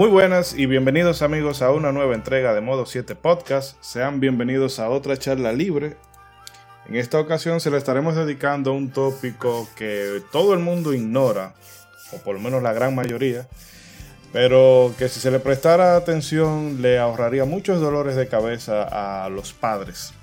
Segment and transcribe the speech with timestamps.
[0.00, 3.76] Muy buenas y bienvenidos amigos a una nueva entrega de Modo 7 Podcast.
[3.82, 5.98] Sean bienvenidos a otra charla libre.
[6.88, 11.52] En esta ocasión se le estaremos dedicando a un tópico que todo el mundo ignora,
[12.14, 13.46] o por lo menos la gran mayoría,
[14.32, 19.52] pero que si se le prestara atención le ahorraría muchos dolores de cabeza a los
[19.52, 20.14] padres.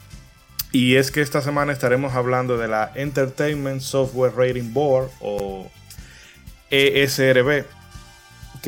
[0.72, 5.70] Y es que esta semana estaremos hablando de la Entertainment Software Rating Board o
[6.72, 7.77] ESRB,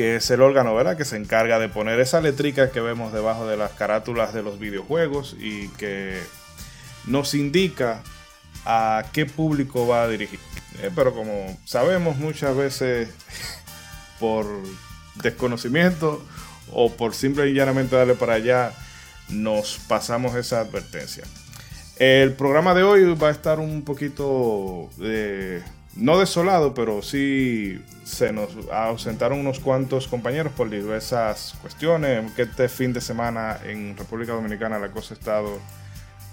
[0.00, 0.96] que es el órgano ¿verdad?
[0.96, 4.58] que se encarga de poner esa letrica que vemos debajo de las carátulas de los
[4.58, 6.18] videojuegos y que
[7.04, 8.02] nos indica
[8.64, 10.40] a qué público va a dirigir.
[10.80, 13.10] Eh, pero como sabemos muchas veces
[14.18, 14.46] por
[15.16, 16.24] desconocimiento
[16.72, 18.72] o por simple y llanamente darle para allá,
[19.28, 21.24] nos pasamos esa advertencia.
[21.96, 25.62] El programa de hoy va a estar un poquito de
[25.96, 32.38] no desolado, pero sí se nos ausentaron unos cuantos compañeros por diversas cuestiones.
[32.38, 35.58] Este fin de semana en República Dominicana la cosa ha estado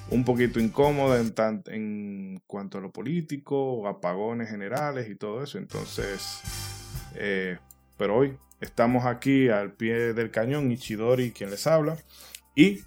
[0.09, 1.33] un poquito incómoda en,
[1.67, 5.57] en cuanto a lo político, apagones generales y todo eso.
[5.57, 6.41] Entonces,
[7.15, 7.57] eh,
[7.97, 11.97] pero hoy estamos aquí al pie del cañón, Ichidori quien les habla,
[12.55, 12.81] y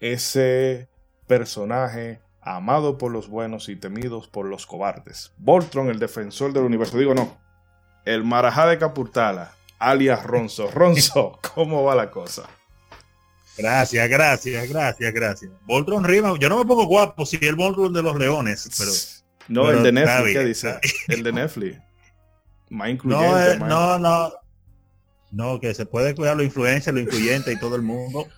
[0.00, 0.88] ese
[1.26, 5.32] personaje amado por los buenos y temidos por los cobardes.
[5.38, 6.98] Voltron, el defensor del universo.
[6.98, 7.38] Digo, no.
[8.04, 10.70] El Marajá de Capurtala, alias Ronzo.
[10.74, 12.42] Ronzo, ¿cómo va la cosa?
[13.56, 15.52] Gracias, gracias, gracias, gracias.
[15.66, 16.34] Voltron rima.
[16.38, 18.90] Yo no me pongo guapo si el Voltron de los leones, pero.
[19.48, 20.80] No, el de Netflix, ¿qué dice?
[21.08, 21.78] El de Netflix.
[22.70, 23.58] Más incluyente.
[23.58, 24.32] No, no, no.
[25.32, 28.28] No, que se puede cuidar lo influencia, lo influyente y todo el mundo.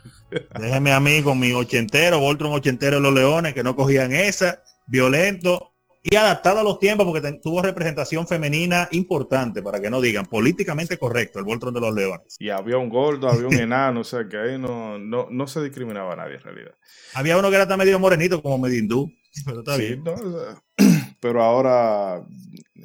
[0.58, 5.74] Déjeme amigo, mi ochentero, Voltron ochentero de los Leones, que no cogían esa, violento
[6.06, 10.98] y adaptado a los tiempos porque tuvo representación femenina importante, para que no digan, políticamente
[10.98, 12.36] correcto, el Voltron de los Leones.
[12.38, 16.12] Y había un gordo, había un enano, o sea que ahí no, no, se discriminaba
[16.12, 16.74] a nadie en realidad.
[17.14, 19.10] Había uno que era tan medio morenito como medio hindú,
[19.46, 20.04] pero está bien.
[21.20, 22.22] pero ahora,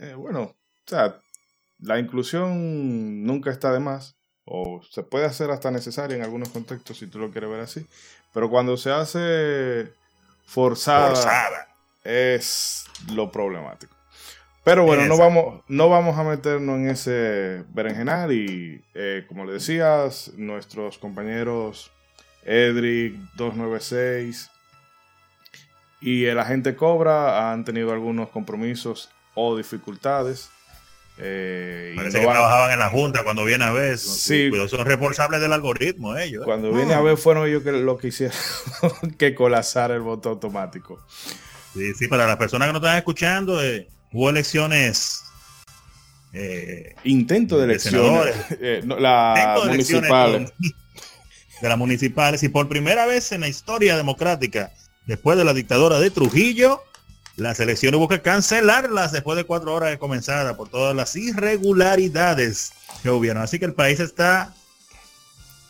[0.02, 0.56] eh, bueno, o
[0.88, 1.20] sea,
[1.81, 6.97] la inclusión nunca está de más o se puede hacer hasta necesaria en algunos contextos
[6.97, 7.85] si tú lo quieres ver así,
[8.34, 9.94] pero cuando se hace
[10.45, 11.67] forzada,
[12.03, 13.95] es lo problemático.
[14.63, 19.53] Pero bueno, no vamos, no vamos a meternos en ese berenjenal y eh, como le
[19.53, 21.91] decías, nuestros compañeros
[22.44, 24.50] Edric 296
[26.01, 30.51] y el agente Cobra han tenido algunos compromisos o dificultades
[31.22, 33.97] eh, Parece que trabajaban en la Junta cuando viene a ver.
[33.97, 34.50] Sí.
[34.69, 36.44] Son responsables del algoritmo ellos.
[36.44, 36.46] ¿eh?
[36.46, 38.35] Cuando viene a ver fueron ellos que lo que hicieron
[39.18, 41.06] que colapsar el voto automático.
[41.74, 45.24] Sí, sí, para las personas que no están escuchando, eh, hubo elecciones.
[47.03, 48.50] Intento de elecciones.
[48.59, 50.53] De las municipales.
[51.62, 52.41] De las municipales.
[52.44, 54.72] Y por primera vez en la historia democrática,
[55.06, 56.81] después de la dictadura de Trujillo,
[57.40, 62.72] las elecciones hubo que cancelarlas después de cuatro horas de comenzada por todas las irregularidades
[63.02, 63.42] que hubieron.
[63.42, 64.54] Así que el país está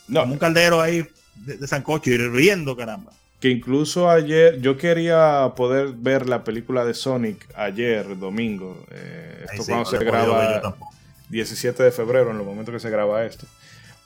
[0.07, 0.22] no.
[0.22, 3.12] como un caldero ahí de, Sancocho y riendo, caramba.
[3.40, 8.86] Que incluso ayer yo quería poder ver la película de Sonic ayer, domingo.
[8.91, 10.75] Eh, esto cuando se graba
[11.30, 13.46] 17 de febrero, en los momentos que se graba esto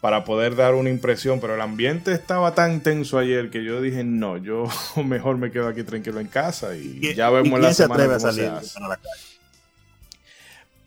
[0.04, 4.04] para poder dar una impresión, pero el ambiente estaba tan tenso ayer que yo dije,
[4.04, 4.68] no, yo
[5.02, 8.20] mejor me quedo aquí tranquilo en casa y, ya vemos la semana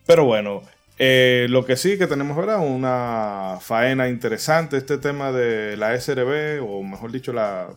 [0.05, 0.61] Pero bueno,
[0.99, 6.61] eh, lo que sí que tenemos ahora una faena interesante, este tema de la SRB,
[6.61, 7.69] o mejor dicho, la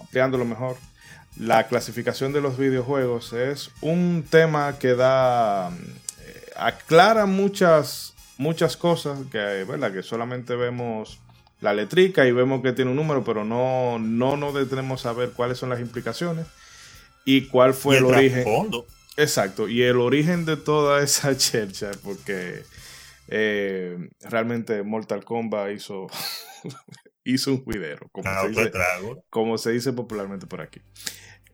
[0.00, 0.76] ampliándolo mejor,
[1.38, 9.18] la clasificación de los videojuegos es un tema que da, eh, aclara muchas muchas cosas
[9.30, 9.92] que, ¿verdad?
[9.92, 11.20] que solamente vemos
[11.60, 15.32] la letrica y vemos que tiene un número, pero no, no nos detenemos a ver
[15.32, 16.46] cuáles son las implicaciones
[17.24, 18.44] y cuál fue el, origen.
[19.16, 22.62] Exacto, y el origen de toda esa chercha, porque
[23.28, 26.06] eh, realmente Mortal Kombat hizo,
[27.24, 28.30] hizo un juidero, como,
[29.28, 30.80] como se dice popularmente por aquí.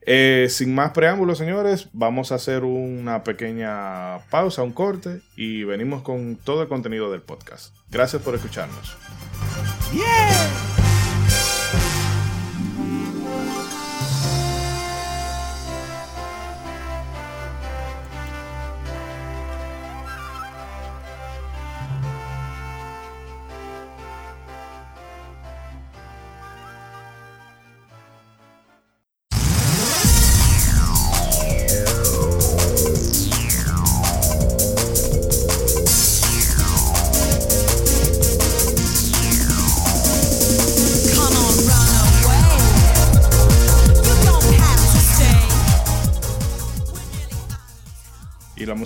[0.07, 6.03] Eh, sin más preámbulos, señores, vamos a hacer una pequeña pausa, un corte y venimos
[6.03, 7.75] con todo el contenido del podcast.
[7.89, 8.95] Gracias por escucharnos.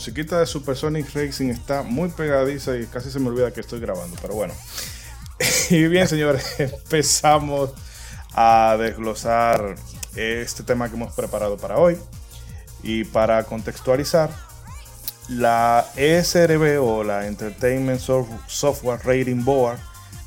[0.10, 4.18] Musiquita de Supersonic Racing está muy pegadiza y casi se me olvida que estoy grabando,
[4.20, 4.56] pero bueno.
[5.70, 7.70] y bien, señores, empezamos
[8.34, 9.76] a desglosar
[10.16, 11.96] este tema que hemos preparado para hoy.
[12.82, 14.32] Y para contextualizar,
[15.28, 19.78] la ESRB o la Entertainment Software Rating Board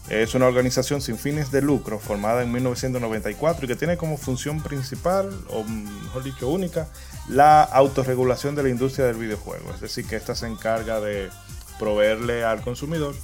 [0.08, 4.62] es una organización sin fines de lucro formada en 1994 y que tiene como función
[4.62, 6.88] principal, o mejor dicho única,
[7.28, 9.72] la autorregulación de la industria del videojuego.
[9.72, 11.30] Es decir, que esta se encarga de
[11.78, 13.14] proveerle al consumidor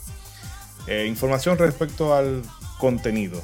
[0.86, 2.42] eh, información respecto al
[2.78, 3.42] contenido.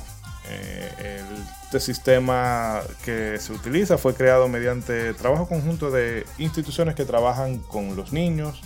[0.49, 1.23] Eh,
[1.65, 7.97] este sistema que se utiliza fue creado mediante trabajo conjunto de instituciones que trabajan con
[7.97, 8.63] los niños,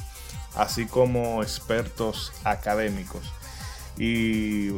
[0.54, 3.32] así como expertos académicos
[3.98, 4.70] y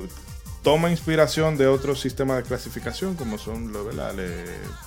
[0.63, 3.87] toma inspiración de otros sistemas de clasificación como son los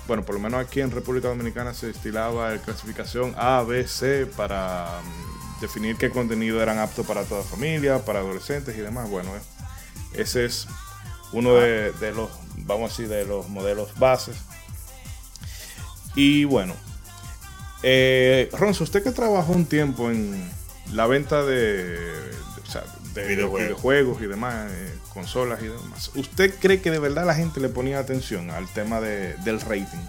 [0.08, 4.26] bueno por lo menos aquí en República Dominicana se estilaba la clasificación A, B, C
[4.26, 9.10] para mm, definir qué contenido eran aptos para toda familia, para adolescentes y demás.
[9.10, 9.32] Bueno,
[10.14, 10.68] ese es
[11.32, 14.36] uno de, los, vamos a decir, de los modelos bases.
[16.16, 16.76] Y bueno,
[17.82, 20.52] eh, Ronzo, usted que trabajó un tiempo en
[20.92, 22.12] la venta de,
[23.14, 24.22] de videojuegos.
[24.22, 26.12] y demás, eh, consolas y demás.
[26.16, 30.06] ¿Usted cree que de verdad la gente le ponía atención al tema del rating?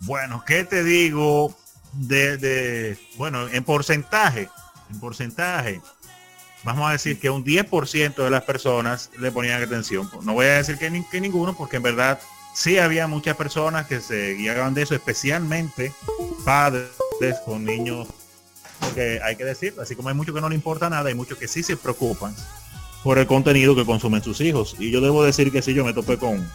[0.00, 1.54] Bueno, ¿qué te digo?
[1.92, 4.48] De, bueno, en porcentaje,
[4.90, 5.80] en porcentaje,
[6.62, 10.08] vamos a decir que un 10% de las personas le ponían atención.
[10.22, 12.20] No voy a decir que, que ninguno, porque en verdad
[12.54, 15.92] sí había muchas personas que se guiaban de eso, especialmente
[16.44, 16.88] padres
[17.44, 18.08] con niños
[18.80, 21.38] porque hay que decir, así como hay muchos que no le importa nada, hay muchos
[21.38, 22.34] que sí se preocupan
[23.02, 24.76] por el contenido que consumen sus hijos.
[24.78, 26.48] Y yo debo decir que sí, yo me topé con,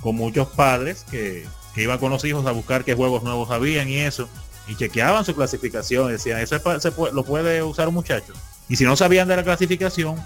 [0.00, 1.46] con muchos padres que,
[1.76, 4.28] iban con los hijos a buscar qué juegos nuevos habían y eso,
[4.66, 8.32] y chequeaban su clasificación, decían, eso se lo puede usar un muchacho.
[8.68, 10.16] Y si no sabían de la clasificación,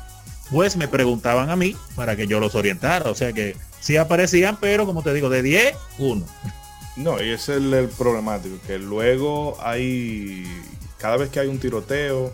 [0.51, 3.11] pues me preguntaban a mí para que yo los orientara.
[3.11, 6.27] O sea que sí aparecían, pero como te digo, de 10, uno.
[6.97, 10.45] No, y ese es el problemático, que luego hay
[11.01, 12.33] cada vez que hay un tiroteo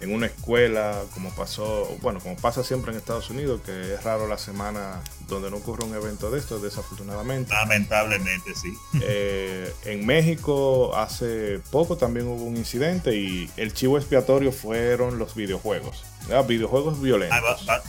[0.00, 4.28] en una escuela, como pasó, bueno, como pasa siempre en Estados Unidos, que es raro
[4.28, 7.52] la semana donde no ocurre un evento de estos, desafortunadamente.
[7.52, 8.74] Lamentablemente, sí.
[9.00, 15.34] Eh, en México hace poco también hubo un incidente y el chivo expiatorio fueron los
[15.34, 16.04] videojuegos.
[16.46, 17.66] Videojuegos violentos.
[17.68, 17.80] Ah,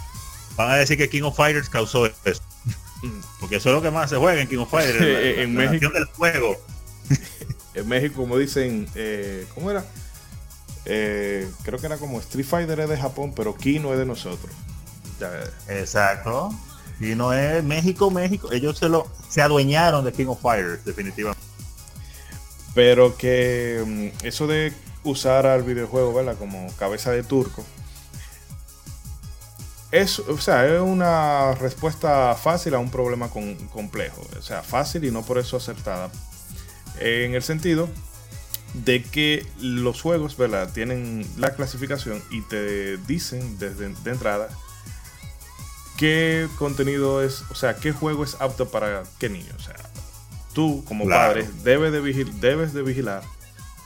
[0.56, 2.42] van a decir que King of Fighters causó eso.
[3.02, 3.20] Mm.
[3.40, 5.00] Porque eso es lo que más se juega en King of Fighters.
[5.40, 6.58] en México del juego
[7.76, 9.86] en México, como dicen, eh, ¿cómo era?
[10.86, 14.54] Eh, creo que era como Street Fighter es de Japón, pero Kino es de nosotros.
[15.68, 16.52] Exacto.
[17.00, 18.52] Kino es México, México.
[18.52, 21.44] Ellos se lo se adueñaron de King of Fighters, definitivamente.
[22.74, 24.74] Pero que mm, eso de
[25.04, 26.38] usar al videojuego, ¿verdad?
[26.38, 27.64] Como cabeza de turco.
[29.92, 34.22] Es, o sea, es una respuesta fácil a un problema complejo.
[34.38, 36.10] O sea, fácil y no por eso acertada
[37.00, 37.90] en el sentido
[38.74, 40.72] de que los juegos ¿verdad?
[40.74, 44.50] tienen la clasificación y te dicen desde de entrada
[45.98, 49.54] qué contenido es, o sea, qué juego es apto para qué niño.
[49.56, 49.76] O sea,
[50.54, 53.24] tú como padre debes de, debes de vigilar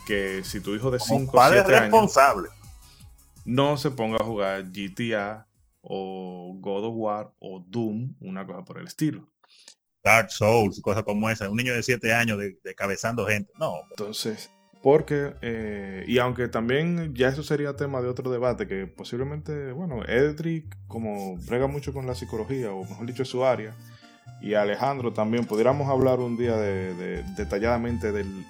[0.06, 2.18] que si tu hijo de 5 o 7 años
[3.46, 5.48] no se ponga a jugar GTA
[5.82, 9.29] o God of War o Doom, una cosa por el estilo.
[10.10, 13.52] Dark Souls, cosas como esa, un niño de 7 años de, cabezando gente.
[13.60, 13.76] No.
[13.92, 14.50] Entonces,
[14.82, 20.04] porque, eh, y aunque también ya eso sería tema de otro debate, que posiblemente, bueno,
[20.06, 23.76] Edric, como brega mucho con la psicología, o mejor dicho, su área,
[24.42, 28.46] y Alejandro también, pudiéramos hablar un día de, detalladamente del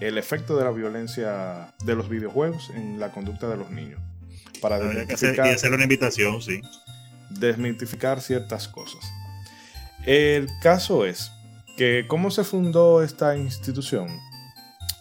[0.00, 4.00] el efecto de la violencia de los videojuegos en la conducta de los niños.
[4.60, 6.60] Para hacer una invitación, sí.
[7.30, 9.00] Desmitificar ciertas cosas.
[10.04, 11.30] El caso es
[11.76, 14.08] que cómo se fundó esta institución,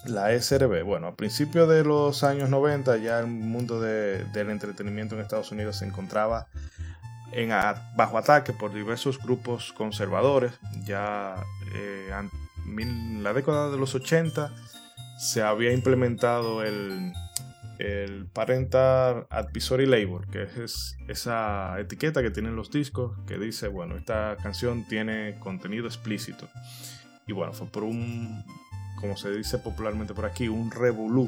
[0.05, 0.84] la SRB.
[0.84, 5.77] Bueno, a principios de los años 90 ya el mundo del entretenimiento en Estados Unidos
[5.77, 6.48] se encontraba
[7.31, 7.50] en
[7.96, 10.53] bajo ataque por diversos grupos conservadores.
[10.86, 11.36] Ya
[11.74, 12.13] eh,
[12.65, 14.53] en la década de los 80
[15.20, 17.13] se había implementado el
[17.82, 23.98] el Parental Advisory Label, que es esa etiqueta que tienen los discos que dice, bueno,
[23.98, 26.48] esta canción tiene contenido explícito.
[27.28, 28.46] Y bueno, fue por un,
[29.00, 31.26] como se dice popularmente por aquí, un revolú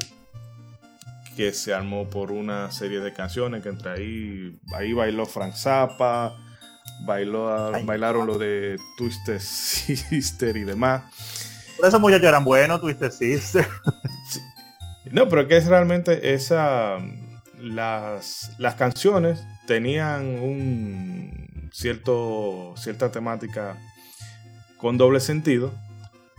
[1.36, 6.36] que se armó por una serie de canciones que entre ahí, ahí bailó Frank Zappa,
[7.04, 11.02] bailó, bailaron lo de Twisted Sister y demás.
[11.76, 13.66] Por eso muchachos eran buenos, Twisted Sister.
[15.14, 16.98] No, pero que es realmente esa.
[17.60, 23.78] Las, las canciones tenían un cierto, cierta temática
[24.76, 25.72] con doble sentido,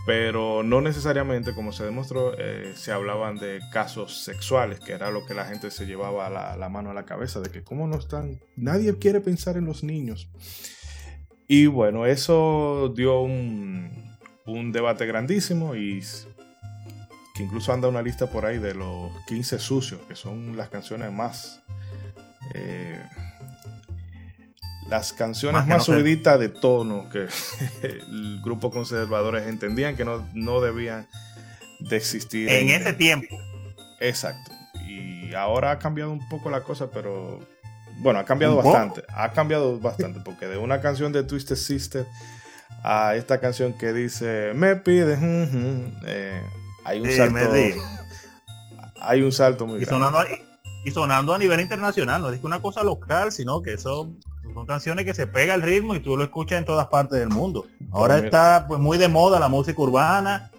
[0.05, 5.25] pero no necesariamente, como se demostró, eh, se hablaban de casos sexuales, que era lo
[5.25, 7.97] que la gente se llevaba la, la, mano a la cabeza, de que cómo no
[7.97, 10.29] están, nadie quiere pensar en los niños.
[11.47, 16.03] Y bueno, eso dio un, un debate grandísimo y
[17.35, 21.11] que incluso anda una lista por ahí de los 15 sucios, que son las canciones
[21.11, 21.61] más...
[22.53, 22.99] Eh,
[24.89, 27.27] las canciones más, subiditas de tono que
[27.81, 31.07] el grupo conservadores entendían que no, no debían
[31.79, 32.47] de existir.
[32.49, 33.35] En, ese tiempo.
[33.99, 34.51] Exacto.
[34.87, 37.39] Y ahora ha cambiado un poco la cosa, pero
[37.97, 39.03] bueno, ha cambiado bastante.
[39.09, 42.05] Ha cambiado bastante, porque de una canción de Twisted Sister
[42.83, 45.17] a esta canción que dice Me pide,
[46.05, 46.41] eh,
[46.85, 47.39] hay un salto.
[49.01, 50.19] Hay un salto muy y sonando,
[50.85, 54.19] y sonando a nivel internacional, no es que una cosa local, sino que son,
[54.53, 57.29] son canciones que se pega el ritmo y tú lo escuchas en todas partes del
[57.29, 57.65] mundo.
[57.91, 60.51] Ahora está pues muy de moda la música urbana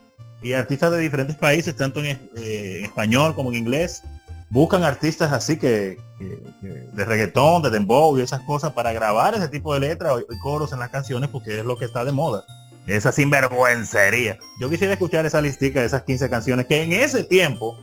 [0.43, 2.07] y artistas de diferentes países, tanto en,
[2.37, 4.03] eh, en español como en inglés,
[4.51, 9.75] buscan artistas así que, de reggaetón, de dembow y esas cosas para grabar ese tipo
[9.75, 12.45] de letras y coros en las canciones porque es lo que está de moda.
[12.87, 14.39] Esa sinvergüencería.
[14.61, 17.79] Yo quisiera escuchar esa listica de esas 15 canciones que en ese tiempo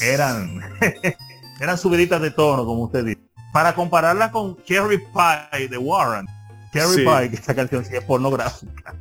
[0.00, 0.60] eran
[1.60, 3.20] eran subiditas de tono, como usted dice.
[3.52, 6.26] Para compararla con Cherry Pie de Warren.
[6.72, 8.96] Cherry Pie, que esta canción sí es pornográfica.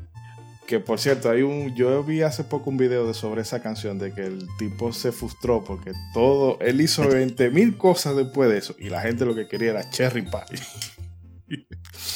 [0.67, 3.97] Que por cierto, hay un, yo vi hace poco un video de sobre esa canción
[3.99, 8.59] de que el tipo se frustró porque todo, él hizo 20 mil cosas después de
[8.59, 10.59] eso y la gente lo que quería era cherry pie.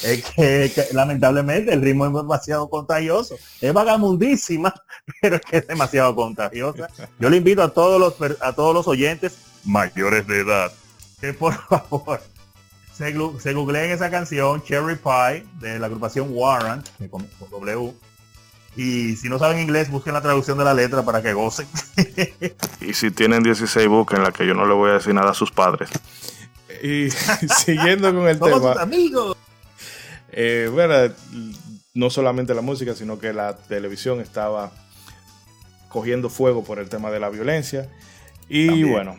[0.04, 3.36] Es que, lamentablemente el ritmo es demasiado contagioso.
[3.62, 4.74] Es vagamundísima,
[5.22, 6.88] pero es que es demasiado contagiosa.
[7.20, 10.72] Yo le invito a todos los a todos los oyentes mayores de edad
[11.20, 12.22] que por favor
[12.94, 17.94] se, se googleen esa canción Cherry Pie de la agrupación Warren con W
[18.78, 21.68] y si no saben inglés, busquen la traducción de la letra para que gocen.
[22.80, 25.34] y si tienen 16, busquen la que yo no le voy a decir nada a
[25.34, 25.90] sus padres.
[26.84, 27.10] Y
[27.66, 28.74] siguiendo con el tema.
[28.74, 29.36] amigos.
[30.40, 30.94] Eh, bueno,
[31.96, 34.72] no solamente la música, sino que la televisión estaba
[35.90, 37.90] cogiendo fuego por el tema de la violencia.
[38.48, 39.18] Y bueno,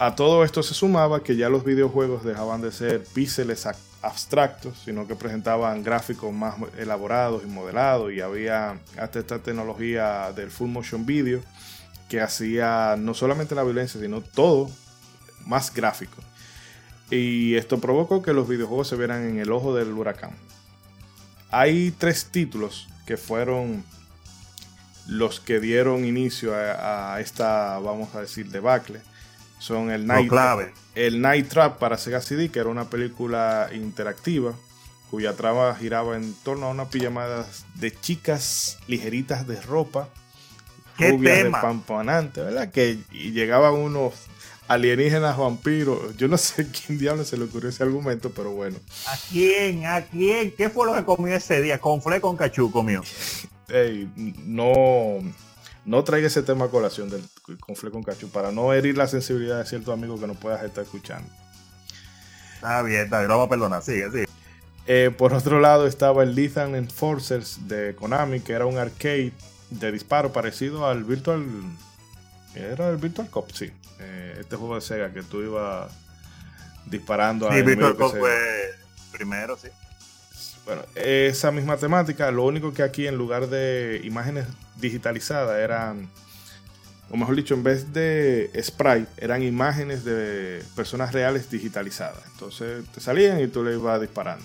[0.00, 3.68] a todo esto se sumaba que ya los videojuegos dejaban de ser píxeles
[4.02, 10.50] abstractos, sino que presentaban gráficos más elaborados y modelados y había hasta esta tecnología del
[10.50, 11.40] full motion video
[12.08, 14.68] que hacía no solamente la violencia, sino todo
[15.46, 16.20] más gráfico.
[17.10, 20.32] Y esto provocó que los videojuegos se vieran en el ojo del huracán.
[21.50, 23.84] Hay tres títulos que fueron
[25.06, 29.00] los que dieron inicio a, esta, vamos a decir, debacle.
[29.58, 30.30] Son el Night,
[30.94, 34.54] el Night Trap para Sega CD, que era una película interactiva
[35.10, 40.08] cuya trama giraba en torno a una pijamada de chicas ligeritas de ropa,
[40.96, 41.60] ¿Qué tema?
[41.62, 42.70] de ¿verdad?
[42.70, 44.14] Que y llegaban unos
[44.68, 46.16] alienígenas vampiros.
[46.16, 48.78] Yo no sé quién diablo se le ocurrió ese argumento, pero bueno.
[49.06, 49.86] ¿A quién?
[49.86, 50.52] ¿A quién?
[50.52, 51.78] ¿Qué fue lo que comió ese día?
[51.78, 53.02] Con fle con cachú comió.
[53.68, 54.08] Ey,
[54.44, 55.20] no
[55.86, 57.22] no traiga ese tema a colación del
[57.60, 60.82] conflicto con Cachu para no herir la sensibilidad de ciertos amigos que no puedas estar
[60.82, 61.30] escuchando.
[62.56, 64.26] Está bien, está bien, no va a perdonar, sigue, sigue.
[64.88, 69.32] Eh, por otro lado estaba el Lethal Enforcers de Konami, que era un arcade
[69.70, 71.44] de disparo parecido al Virtual...
[72.54, 73.70] Era el Virtual Cop, sí.
[73.98, 75.90] Eh, este juego de Sega que tú ibas
[76.86, 77.62] disparando sí, a...
[77.62, 78.74] Virtual Cop fue
[79.12, 79.68] primero, sí.
[80.64, 84.46] Bueno, esa misma temática, lo único que aquí en lugar de imágenes
[84.80, 86.10] digitalizadas eran,
[87.08, 92.20] o mejor dicho, en vez de sprite, eran imágenes de personas reales digitalizadas.
[92.32, 94.44] Entonces te salían y tú le ibas disparando.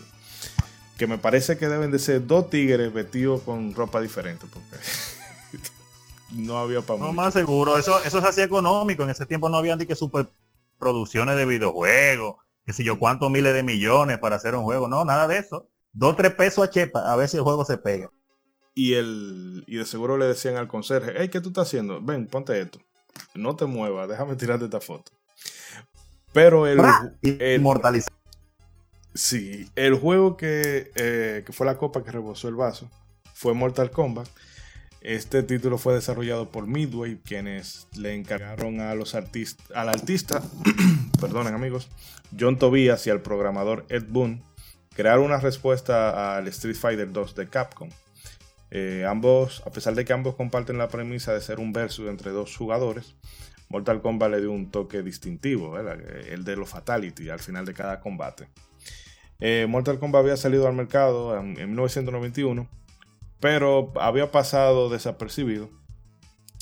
[0.96, 4.76] Que me parece que deben de ser dos tigres vestidos con ropa diferente, porque
[6.34, 9.04] no había para No, más seguro, eso, eso es así económico.
[9.04, 13.54] En ese tiempo no habían ni que superproducciones de videojuegos, que si yo cuántos miles
[13.54, 14.88] de millones para hacer un juego.
[14.88, 15.68] No, nada de eso.
[15.94, 18.10] Dos, tres pesos a chepa, a ver si el juego se pega.
[18.74, 22.02] Y, el, y de seguro le decían al conserje, hey, ¿qué tú estás haciendo?
[22.02, 22.80] Ven, ponte esto.
[23.36, 25.12] No te muevas, déjame tirarte esta foto.
[26.32, 26.80] Pero el...
[27.22, 27.62] el
[29.14, 32.90] Sí, el juego que, eh, que fue la copa que rebosó el vaso
[33.34, 34.30] fue Mortal Kombat.
[35.02, 40.44] Este título fue desarrollado por Midway, quienes le encargaron a los artistas, al artista,
[41.20, 41.90] perdonen amigos,
[42.40, 44.44] John Tobias y al programador Ed Boon
[44.96, 47.90] crear una respuesta al Street Fighter 2 de Capcom.
[48.70, 52.30] Eh, ambos, a pesar de que ambos comparten la premisa de ser un versus entre
[52.32, 53.16] dos jugadores,
[53.70, 58.00] Mortal Kombat le dio un toque distintivo, el de los fatality al final de cada
[58.00, 58.48] combate.
[59.40, 62.68] Eh, Mortal Kombat había salido al mercado en, 1991,
[63.42, 65.70] pero había pasado desapercibido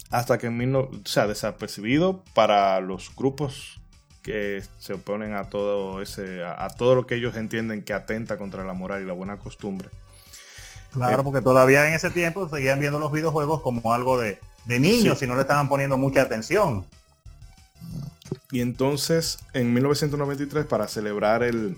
[0.09, 3.79] hasta que en o sea, desapercibido para los grupos
[4.23, 8.63] que se oponen a todo ese a, todo lo que ellos entienden que atenta contra
[8.63, 9.89] la moral y la buena costumbre.
[10.91, 15.21] Claro, eh, porque todavía en ese tiempo seguían viendo los videojuegos como algo de, niños
[15.21, 16.85] y no le estaban poniendo mucha atención.
[18.51, 21.77] Y entonces, en 1993, para celebrar el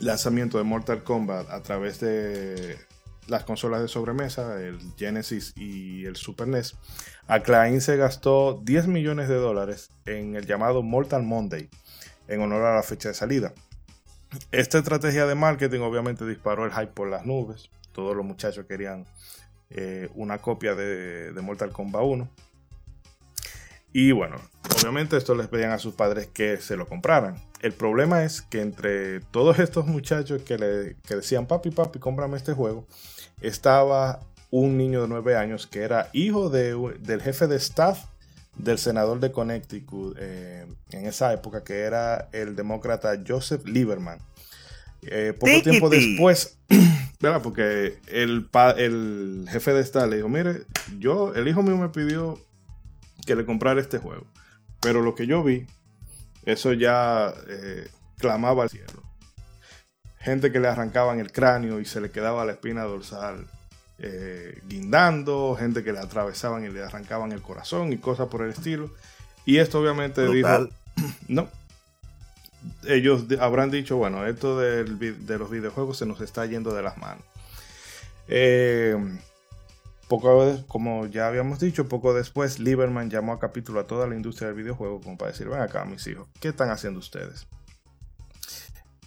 [0.00, 2.76] lanzamiento de Mortal Kombat a través de
[3.28, 6.76] las consolas de sobremesa, el Genesis y el Super NES,
[7.26, 11.68] Acclaim se gastó 10 millones de dólares en el llamado Mortal Monday,
[12.26, 13.52] en honor a la fecha de salida.
[14.52, 17.70] Esta estrategia de marketing obviamente disparó el hype por las nubes.
[17.92, 19.06] Todos los muchachos querían
[19.70, 22.28] eh, una copia de, Mortal Kombat 1.
[23.92, 24.36] Y bueno,
[24.80, 27.36] obviamente esto les pedían a sus padres que se lo compraran.
[27.60, 32.52] El problema es que entre todos estos muchachos que le decían, papi, papi, cómprame este
[32.52, 32.86] juego,
[33.40, 38.04] estaba un niño de 9 años que era hijo del jefe de staff
[38.56, 44.18] del senador de Connecticut eh, en esa época, que era el demócrata Joseph Lieberman.
[45.02, 46.58] Eh, poco tiempo después,
[47.20, 47.40] ¿verdad?
[47.40, 50.64] Porque el, el jefe de staff le dijo, mire,
[50.98, 52.38] yo, el hijo mío me pidió
[53.24, 54.26] que le comprara este juego.
[54.80, 55.66] Pero lo que yo vi,
[56.44, 59.07] eso ya eh, clamaba al cielo.
[60.28, 63.46] Gente que le arrancaban el cráneo y se le quedaba la espina dorsal
[63.98, 68.50] eh, guindando, gente que le atravesaban y le arrancaban el corazón y cosas por el
[68.50, 68.90] estilo.
[69.46, 70.68] Y esto obviamente dijo,
[71.28, 71.48] no,
[72.86, 77.24] ellos habrán dicho, bueno, esto de los videojuegos se nos está yendo de las manos.
[78.28, 78.98] Eh,
[80.08, 84.48] poco, como ya habíamos dicho, poco después, Lieberman llamó a capítulo a toda la industria
[84.48, 87.46] del videojuego como para decir, ven acá mis hijos, ¿qué están haciendo ustedes?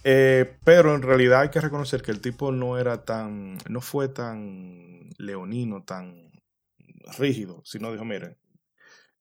[0.04, 4.08] Eh, pero en realidad hay que reconocer que el tipo no era tan, no fue
[4.08, 6.32] tan leonino, tan
[7.18, 8.36] rígido, sino dijo, miren,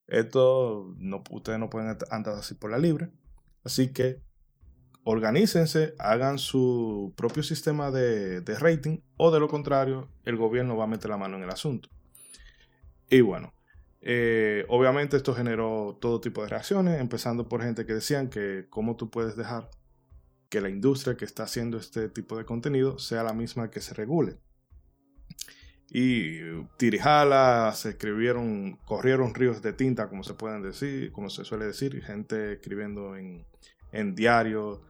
[0.07, 0.95] esto
[1.29, 3.11] ustedes no pueden andar así por la libre,
[3.63, 4.21] así que
[5.03, 10.87] organícense, hagan su propio sistema de, rating o de lo contrario, el gobierno va a
[10.87, 11.89] meter la mano en el asunto.
[13.09, 13.53] Y bueno,
[14.01, 18.95] eh, obviamente esto generó todo tipo de reacciones, empezando por gente que decían que cómo
[18.95, 19.69] tú puedes dejar
[20.51, 23.93] que la industria que está haciendo este tipo de contenido sea la misma que se
[23.93, 24.37] regule.
[25.89, 26.41] Y
[26.77, 32.03] tirijalas, se escribieron, corrieron ríos de tinta, como se pueden decir, como se suele decir,
[32.03, 33.45] gente escribiendo en,
[33.93, 34.81] en diarios,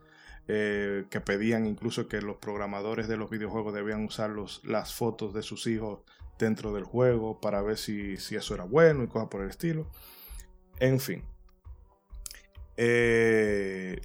[0.48, 4.32] eh, que pedían incluso que los programadores de los videojuegos debían usar
[4.64, 6.00] las fotos de sus hijos
[6.40, 9.88] dentro del juego para ver si, eso era bueno y cosas por el estilo.
[10.80, 11.24] En fin.
[12.78, 14.02] Eh,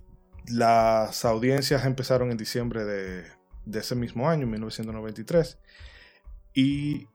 [0.49, 3.25] las audiencias empezaron en diciembre de,
[3.73, 5.59] ese mismo año, 1993.
[6.55, 7.09] Y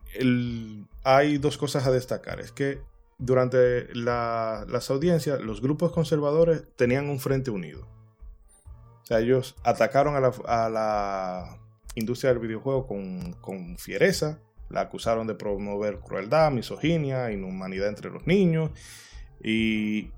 [1.04, 2.40] hay dos cosas a destacar.
[2.40, 2.82] Es que
[3.18, 7.88] durante las audiencias, los grupos conservadores tenían un frente unido
[9.20, 11.58] ellos atacaron a la,
[11.96, 14.40] industria del videojuego con, fiereza,
[14.70, 18.72] la acusaron de promover crueldad, misoginia, inhumanidad entre los niños.
[19.44, 20.10] Y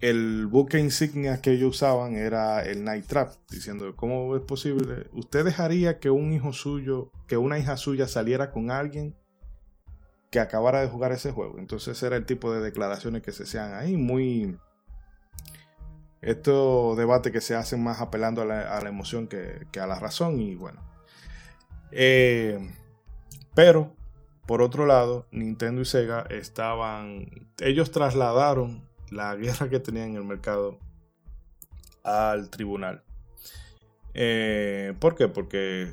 [0.00, 5.08] el buque insignia que ellos usaban era el Night Trap, diciendo, ¿cómo es posible?
[5.12, 9.16] ¿Usted dejaría que un hijo suyo, que una hija suya saliera con alguien
[10.30, 11.58] que acabara de jugar ese juego?
[11.58, 14.56] Entonces era el tipo de declaraciones que se hacían ahí, muy
[16.20, 20.54] estos debates que se hacen más apelando a la, emoción que, a la razón y
[20.54, 20.80] bueno.
[21.90, 22.58] Eh,
[23.54, 23.96] pero,
[24.46, 30.24] por otro lado, Nintendo y Sega estaban, ellos trasladaron la guerra que tenían en el
[30.24, 30.78] mercado
[32.02, 33.02] al tribunal.
[34.14, 35.28] Eh, ¿Por qué?
[35.28, 35.92] Porque,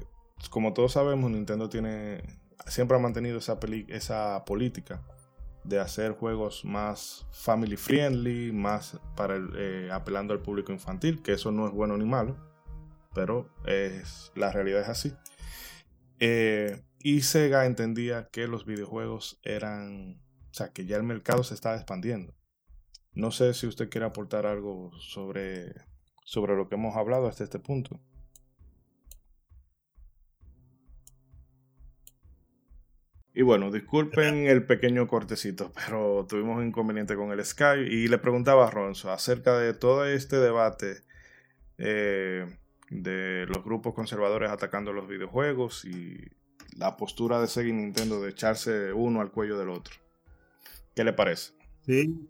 [0.49, 2.23] como todos sabemos, Nintendo tiene,
[2.67, 5.01] siempre ha mantenido esa, política
[5.63, 11.51] de hacer juegos más family friendly, más para eh, apelando al público infantil, que eso
[11.51, 12.37] no es bueno ni malo,
[13.13, 15.13] pero es, la realidad es así.
[16.19, 21.53] Eh, y Sega entendía que los videojuegos eran, o sea, que ya el mercado se
[21.53, 22.33] estaba expandiendo.
[23.15, 25.73] No sé si usted quiere aportar algo sobre,
[26.25, 28.01] sobre lo que hemos hablado hasta este punto.
[33.33, 38.17] Y bueno, disculpen el pequeño cortecito, pero tuvimos un inconveniente con el Skype y le
[38.17, 41.03] preguntaba a Ronzo acerca de todo este debate
[41.77, 42.45] eh,
[42.89, 46.17] de los grupos conservadores atacando los videojuegos y
[46.77, 49.95] la postura de Sega Nintendo de echarse uno al cuello del otro.
[50.95, 51.53] ¿Qué le parece?
[51.85, 52.29] Sí,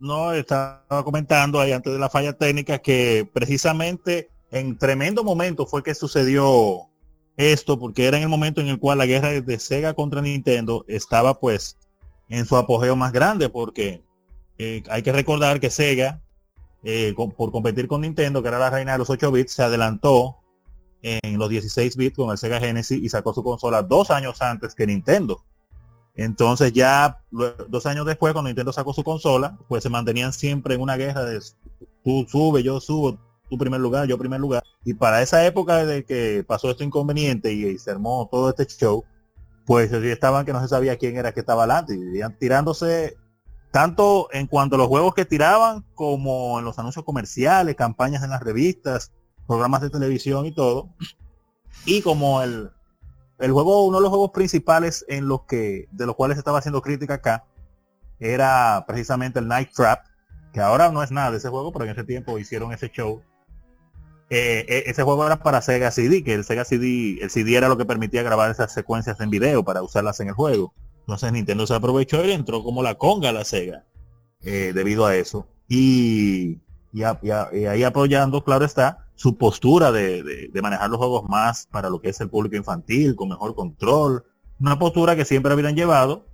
[0.00, 5.82] no estaba comentando ahí antes de la falla técnica que precisamente en tremendo momento fue
[5.82, 6.88] que sucedió
[7.36, 10.84] esto, porque era en el momento en el cual la guerra de Sega contra Nintendo
[10.88, 11.76] estaba pues
[12.28, 14.04] en su apogeo más grande, porque
[14.58, 16.22] eh, hay que recordar que Sega,
[16.84, 20.36] eh, por competir con Nintendo, que era la reina de los 8 bits, se adelantó
[21.02, 24.74] en los 16 bits con el Sega Genesis y sacó su consola dos años antes
[24.74, 25.44] que Nintendo.
[26.14, 30.80] Entonces ya dos años después, cuando Nintendo sacó su consola, pues se mantenían siempre en
[30.80, 31.40] una guerra de
[32.04, 33.18] tú sube, yo subo,
[33.50, 34.62] tu primer lugar, yo primer lugar.
[34.84, 39.04] Y para esa época de que pasó este inconveniente y, se armó todo este show,
[39.66, 41.94] pues ya estaban que no se sabía quién era que estaba adelante.
[41.94, 43.16] Y tirándose
[43.70, 48.30] tanto en cuanto a los juegos que tiraban, como en los anuncios comerciales, campañas en
[48.30, 49.12] las revistas,
[49.46, 50.90] programas de televisión y todo.
[51.84, 52.70] Y como el,
[53.44, 56.80] el juego, uno de los juegos principales en los que, de los cuales estaba haciendo
[56.82, 57.44] crítica acá,
[58.18, 60.06] era precisamente el Night Trap,
[60.52, 63.22] que ahora no es nada de ese juego, pero en ese tiempo hicieron ese show.
[64.30, 67.68] Eh, eh, ese juego era para Sega CD, que el Sega CD, el CD era
[67.68, 70.72] lo que permitía grabar esas secuencias en video para usarlas en el juego.
[71.00, 73.84] Entonces Nintendo se aprovechó y entró como la conga a la Sega,
[74.40, 75.46] eh, debido a eso.
[75.68, 76.60] Y,
[76.94, 82.10] y, ahí apoyando, claro está, su postura de, manejar los juegos más para lo que
[82.10, 84.24] es el público infantil, con mejor control.
[84.60, 86.24] Una postura que siempre habían llevado,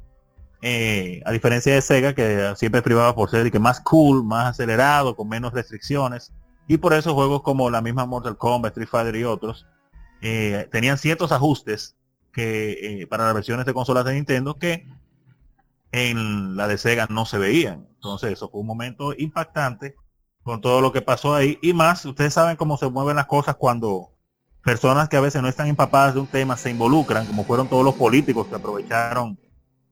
[0.61, 5.17] eh, a diferencia de Sega, que siempre privaba por ser que más cool, más acelerado,
[5.17, 6.31] con menos restricciones.
[6.69, 9.67] Y por eso juegos como la misma Mortal Kombat, Street Fighter y otros,
[10.21, 11.97] eh, tenían ciertos ajustes
[12.35, 14.87] que eh, para las versiones de consolas de Nintendo que
[15.91, 17.89] en la de Sega no se veían.
[17.95, 19.97] Entonces eso fue un momento impactante
[20.43, 23.57] con todo lo que pasó ahí y más, ustedes saben cómo se mueven las cosas
[23.57, 24.11] cuando
[24.63, 27.85] personas que a veces no están empapadas de un tema se involucran, como fueron todos
[27.85, 29.39] los políticos que aprovecharon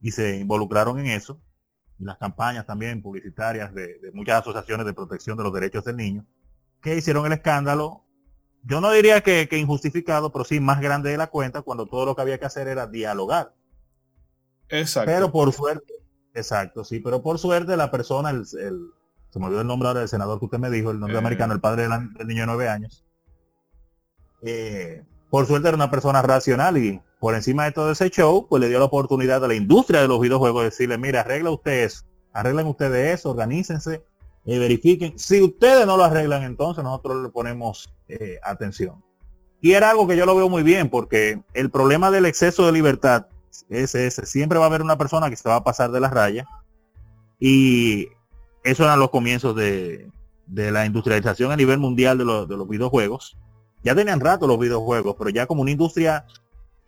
[0.00, 1.40] y se involucraron en eso,
[1.98, 6.26] y las campañas también publicitarias de, muchas asociaciones de protección de los derechos del niño,
[6.80, 8.04] que hicieron el escándalo,
[8.62, 12.14] yo no diría que, injustificado, pero sí más grande de la cuenta, cuando todo lo
[12.14, 13.54] que había que hacer era dialogar.
[14.68, 15.10] Exacto.
[15.10, 15.92] Pero por suerte,
[16.34, 18.44] exacto, sí, pero por suerte la persona, el
[19.30, 21.20] se me olvidó el nombre ahora del senador que usted me dijo, el nombre eh.
[21.20, 23.04] americano, el padre del, niño de nueve años.
[24.42, 28.60] Eh, por suerte era una persona racional y por encima de todo ese show, pues
[28.60, 31.84] le dio la oportunidad a la industria de los videojuegos de decirle, mira, arregla usted
[31.84, 34.02] eso, arreglen ustedes eso, organícense,
[34.44, 35.18] y eh, verifiquen.
[35.18, 37.92] Si ustedes no lo arreglan, entonces nosotros le ponemos
[38.42, 39.02] atención.
[39.60, 42.72] Y era algo que yo lo veo muy bien, porque el problema del exceso de
[42.72, 43.26] libertad
[43.68, 44.24] es ese.
[44.24, 46.46] Siempre va a haber una persona que se va a pasar de la raya.
[47.40, 48.08] Y
[48.64, 50.10] eso eran los comienzos de,
[50.46, 53.36] la industrialización a nivel mundial de, los videojuegos.
[53.82, 56.26] Ya tenían rato los videojuegos, pero ya como una industria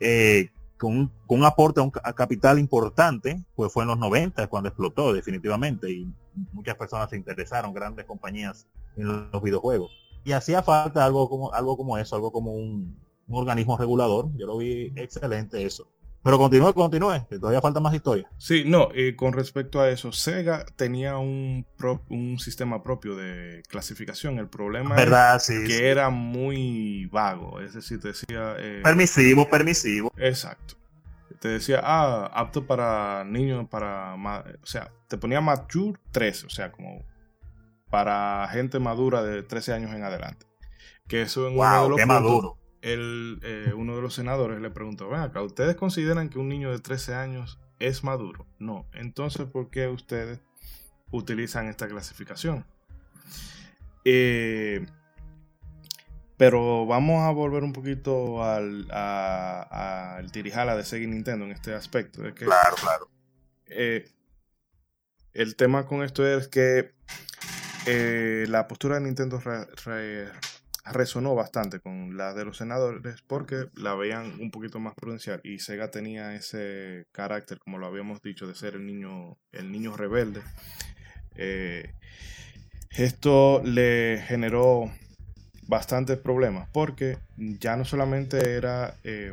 [0.00, 5.12] eh, con, un aporte a un capital importante, pues fue en los 90 cuando explotó
[5.12, 6.12] definitivamente y
[6.52, 9.90] muchas personas se interesaron, grandes compañías en los videojuegos.
[10.24, 12.96] Y hacía falta algo como, algo como eso, algo como un
[13.30, 14.28] organismo regulador.
[14.36, 15.88] Yo lo vi excelente eso.
[16.22, 18.28] Pero continúe, continúe, que todavía falta más historia.
[18.36, 21.66] Sí, no, y con respecto a eso, Sega tenía un,
[22.10, 24.38] un sistema propio de clasificación.
[24.38, 28.54] El problema es que era muy vago, es decir, te decía...
[28.58, 30.12] Eh, permisivo, permisivo.
[30.18, 30.74] Exacto.
[31.40, 34.14] Te decía, ah, apto para niños, para...
[34.62, 37.02] O sea, te ponía mature 13, o sea, como
[37.88, 40.46] para gente madura de 13 años en adelante.
[41.08, 45.08] Que eso en wow, uno qué maduro el, eh, uno de los senadores le preguntó,
[45.08, 48.46] ven acá, ¿ustedes consideran que un niño de 13 años es maduro?
[48.58, 48.86] No.
[48.92, 50.40] Entonces, ¿por qué ustedes
[51.10, 52.64] utilizan esta clasificación?
[54.04, 54.86] Eh,
[56.36, 62.22] pero vamos a volver un poquito al, al tirijala de Sega Nintendo en este aspecto.
[62.22, 63.10] De que, claro, claro.
[63.66, 64.10] Eh,
[65.34, 66.94] el tema con esto es que
[68.48, 69.38] la postura de Nintendo
[70.84, 75.58] resonó bastante con la de los senadores porque la veían un poquito más prudencial y
[75.58, 80.42] Sega tenía ese carácter, como lo habíamos dicho, de ser el niño, el niño rebelde.
[81.36, 81.92] Eh,
[82.90, 84.90] esto le generó
[85.66, 89.32] bastantes problemas porque ya no solamente era eh,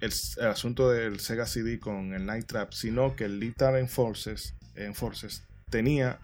[0.00, 0.12] el,
[0.46, 6.18] asunto del Sega CD con el Night Trap, sino que el Enforces, Enforces tenía,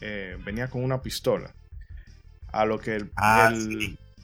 [0.00, 1.54] eh, venía con una pistola
[2.52, 3.52] a lo que ah,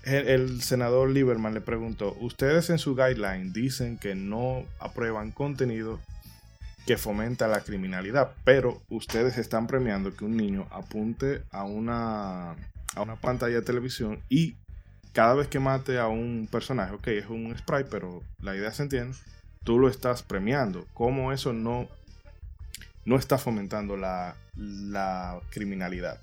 [0.04, 6.00] el, senador Lieberman le preguntó, ustedes en su guideline dicen que no aprueban contenido
[6.86, 12.52] que fomenta la criminalidad, pero ustedes están premiando que un niño apunte a una,
[12.94, 14.56] a una pantalla de televisión y
[15.12, 18.82] cada vez que mate a un personaje, ok, es un sprite, pero la idea se
[18.82, 19.16] entiende,
[19.62, 20.86] tú lo estás premiando.
[20.94, 21.86] ¿Cómo eso no
[23.04, 24.34] no está fomentando la,
[25.50, 26.20] criminalidad.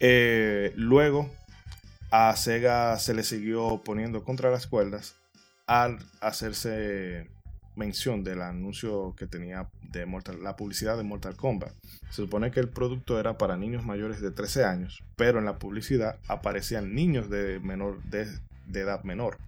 [0.00, 1.30] Eh, luego,
[2.10, 5.16] a Sega se le siguió poniendo contra las cuerdas
[5.66, 7.28] al hacerse
[7.74, 10.06] mención del anuncio que tenía de
[10.40, 11.72] la publicidad de Mortal Kombat.
[12.10, 15.58] Se supone que el producto era para niños mayores de 13 años, pero en la
[15.58, 18.28] publicidad aparecían niños de, menor, de,
[18.72, 19.38] edad menor.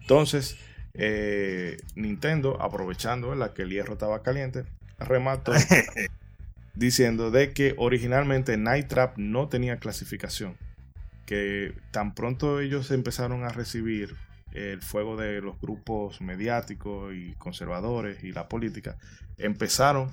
[0.00, 0.56] Entonces,
[0.94, 4.64] eh, Nintendo, aprovechando la que el hierro estaba caliente,
[4.98, 5.52] remató
[6.78, 10.56] diciendo de que originalmente Night Trap no tenía clasificación.
[11.26, 14.16] Que tan pronto ellos empezaron a recibir
[14.52, 18.96] el fuego de los grupos mediáticos y conservadores y la política,
[19.36, 20.10] empezaron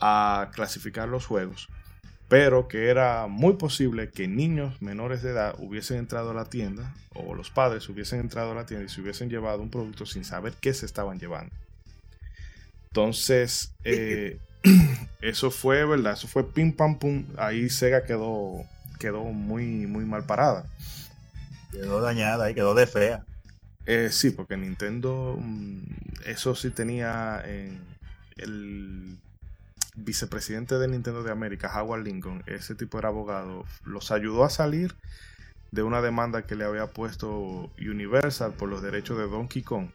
[0.00, 1.68] a clasificar los juegos,
[2.28, 6.92] pero que era muy posible que niños menores de edad hubiesen entrado a la tienda
[7.14, 10.24] o los padres hubiesen entrado a la tienda y se hubiesen llevado un producto sin
[10.24, 11.54] saber qué se estaban llevando.
[12.88, 14.38] Entonces, eh,
[15.20, 16.14] eso fue, ¿verdad?
[16.14, 17.24] Eso fue pim pam pum.
[17.36, 18.64] Ahí Sega quedó,
[18.98, 20.66] quedó muy, muy mal parada.
[21.70, 23.24] Quedó dañada y quedó de fea.
[23.86, 25.82] Eh, sí, porque Nintendo, mm,
[26.26, 27.42] eso sí tenía
[28.36, 29.18] el
[29.94, 34.94] vicepresidente de Nintendo de América, Howard Lincoln, ese tipo era abogado, los ayudó a salir
[35.70, 39.88] de una demanda que le había puesto Universal por los derechos de Donkey Kong.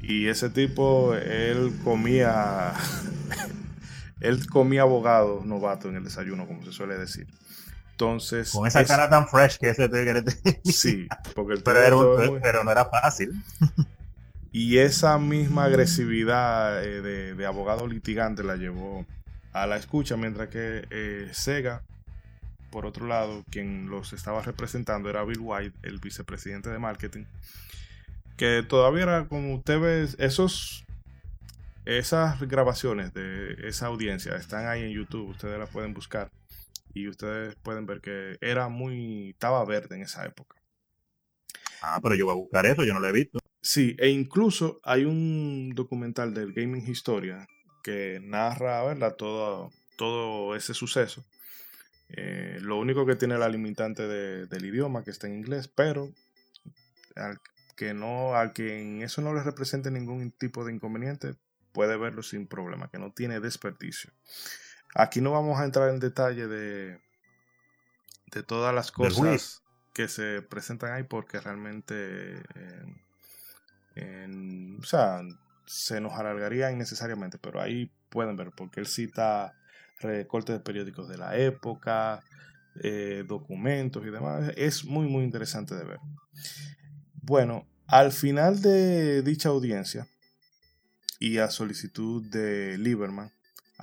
[0.00, 2.72] Y ese tipo, él comía,
[4.22, 7.26] él comía abogado novato en el desayuno, como se suele decir.
[7.92, 8.50] Entonces.
[8.50, 10.24] Con esa cara tan fresh que ese tigre
[10.64, 13.32] Sí, porque el pero, pero, no era fácil.
[14.54, 19.06] Y esa misma agresividad eh, de, abogado litigante la llevó
[19.54, 21.80] a la escucha, mientras que eh, Sega,
[22.70, 27.24] por otro lado, quien los estaba representando era Bill White, el vicepresidente de marketing,
[28.36, 30.84] que todavía era, como usted ve, esos,
[31.84, 36.30] esas grabaciones de esa audiencia están ahí en YouTube, ustedes las pueden buscar
[36.94, 40.56] y ustedes pueden ver que era muy, estaba verde en esa época.
[41.82, 43.38] Ah, pero yo voy a buscar eso, yo no lo he visto.
[43.60, 47.46] Sí, e incluso hay un documental del Gaming Historia
[47.82, 49.16] que narra, ¿verdad?
[49.16, 51.24] Todo, todo ese suceso.
[52.08, 56.12] Eh, lo único que tiene la limitante del idioma, que está en inglés, pero
[57.16, 57.40] al
[57.76, 61.34] que no, al que en eso no le represente ningún tipo de inconveniente,
[61.72, 64.12] puede verlo sin problema, que no tiene desperdicio.
[64.94, 67.00] Aquí no vamos a entrar en detalle de,
[68.32, 69.62] de todas las cosas
[69.94, 72.42] que se presentan ahí porque realmente
[74.82, 75.22] o sea,
[75.66, 79.54] se nos alargaría innecesariamente, pero ahí pueden ver porque él cita
[80.00, 82.20] recortes de periódicos de la época,
[82.82, 84.52] eh, documentos y demás.
[84.56, 85.98] Es muy, muy interesante de ver.
[87.14, 90.06] Bueno, al final de dicha audiencia
[91.22, 93.30] y a solicitud de Lieberman,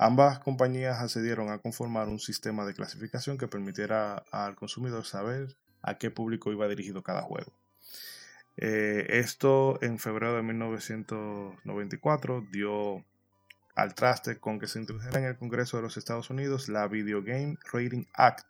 [0.02, 5.98] Ambas compañías accedieron a conformar un sistema de clasificación que permitiera al consumidor saber a
[5.98, 7.52] qué público iba dirigido cada juego.
[8.56, 13.04] Eh, esto en febrero de 1994 dio
[13.74, 17.22] al traste con que se introdujera en el Congreso de los Estados Unidos la Video
[17.22, 18.46] Game Rating Act,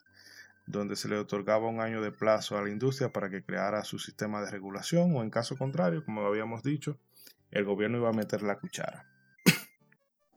[0.68, 3.98] donde se le otorgaba un año de plazo a la industria para que creara su
[3.98, 6.96] sistema de regulación o en caso contrario, como habíamos dicho,
[7.50, 9.10] el gobierno iba a meter la cuchara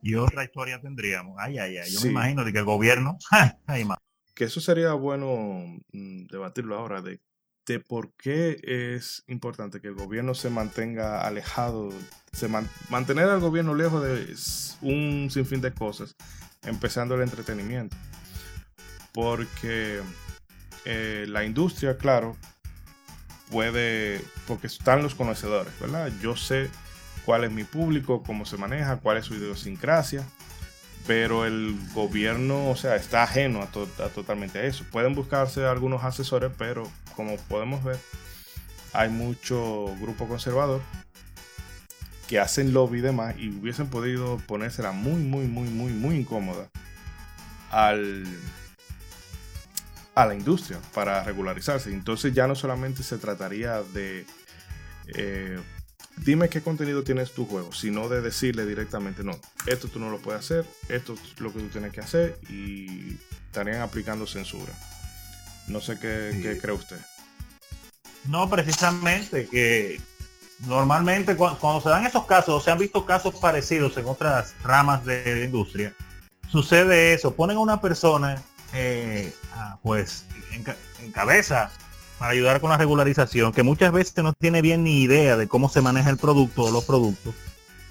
[0.04, 1.34] y otra historia tendríamos.
[1.38, 1.90] Ay, ay, ay.
[1.90, 3.16] Yo me imagino de que el gobierno.
[3.66, 3.88] ay,
[4.34, 7.20] que eso sería bueno mm, debatirlo ahora, de,
[7.66, 8.58] de, por qué
[8.94, 11.88] es importante que el gobierno se mantenga alejado,
[12.32, 12.48] se
[12.90, 14.36] mantener al gobierno lejos de
[14.82, 16.16] un sinfín de cosas,
[16.64, 17.96] empezando el entretenimiento.
[19.14, 20.02] Porque
[20.84, 22.36] eh, la industria, claro,
[23.50, 26.12] puede, porque están los conocedores, ¿verdad?
[26.20, 26.68] Yo sé
[27.24, 30.24] cuál es mi público, cómo se maneja, cuál es su idiosincrasia.
[31.06, 34.84] Pero el gobierno, o sea, está ajeno a, totalmente a eso.
[34.90, 37.98] Pueden buscarse algunos asesores, pero como podemos ver,
[38.94, 40.80] hay mucho grupo conservador
[42.26, 46.70] que hacen lobby y demás y hubiesen podido ponérsela muy, muy, muy, muy, muy incómoda
[47.70, 48.24] al,
[50.14, 51.92] a la industria para regularizarse.
[51.92, 54.24] Entonces ya no solamente se trataría de
[55.08, 55.60] eh,
[56.16, 60.18] dime qué contenido tienes tu juego, sino de decirle directamente, no, esto tú no lo
[60.18, 64.72] puedes hacer, esto es lo que tú tienes que hacer y estarían aplicando censura.
[65.66, 66.98] No sé qué, cree usted.
[68.26, 70.00] No, precisamente que
[70.66, 75.04] normalmente cuando, se dan esos casos, o se han visto casos parecidos en otras ramas
[75.04, 75.94] de la industria,
[76.50, 79.32] sucede eso, ponen a una persona eh,
[79.82, 81.70] pues en cabeza
[82.18, 85.68] para ayudar con la regularización, que muchas veces no tiene bien ni idea de cómo
[85.68, 87.34] se maneja el producto o los productos,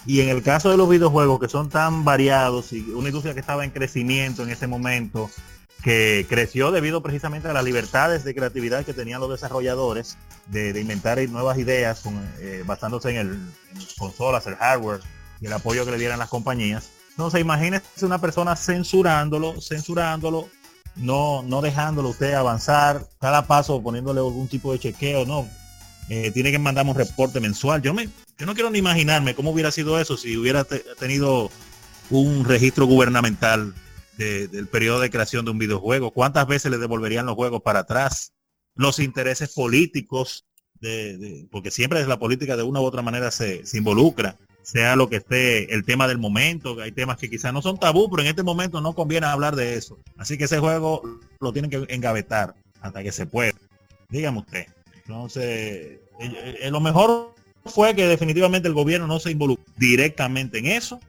[0.06, 3.40] Y en el caso de los videojuegos que son tan variados y una industria que
[3.40, 5.30] estaba en crecimiento en ese momento,
[5.84, 11.20] que creció debido precisamente a las libertades de creatividad que tenían los desarrolladores de, inventar
[11.30, 12.04] nuevas ideas
[12.40, 13.40] eh, basándose en, el,
[13.98, 15.02] consolas, el hardware
[15.42, 16.90] y el apoyo que le dieran las compañías.
[17.12, 20.50] Entonces imagínese una persona censurándolo, censurándolo,
[20.96, 25.48] no, no dejándolo usted avanzar, cada paso poniéndole algún tipo de chequeo, no.
[26.10, 27.82] Eh, tiene que mandar un reporte mensual.
[27.82, 31.50] Yo me, yo no quiero ni imaginarme cómo hubiera sido eso si hubiera tenido
[32.10, 33.74] un registro gubernamental
[34.18, 36.12] del periodo de creación de un videojuego.
[36.12, 38.34] ¿Cuántas veces le devolverían los juegos para atrás?
[38.76, 40.46] Los intereses políticos,
[40.80, 44.96] de, porque siempre es la política de una u otra manera se, se involucra sea
[44.96, 48.24] lo que esté el tema del momento, hay temas que quizás no son tabú, pero
[48.24, 50.00] en este momento no conviene hablar de eso.
[50.18, 51.04] Así que ese juego
[51.40, 53.54] lo tienen que engavetar hasta que se pueda.
[54.10, 54.66] Dígame usted.
[54.96, 55.44] Entonces,
[56.20, 61.00] eh, eh, lo mejor fue que definitivamente el gobierno no se involucró directamente en eso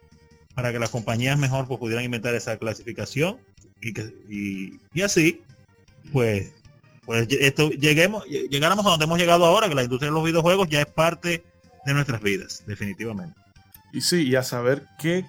[0.55, 3.39] para que las compañías mejor pues, pudieran inventar esa clasificación
[3.81, 5.43] y, que, y, así
[6.13, 6.53] pues
[7.05, 10.69] pues esto lleguemos llegáramos a donde hemos llegado ahora que la industria de los videojuegos
[10.69, 11.45] ya es parte
[11.85, 13.44] de nuestras vidas definitivamente
[13.95, 15.25] y sí, y a saber qué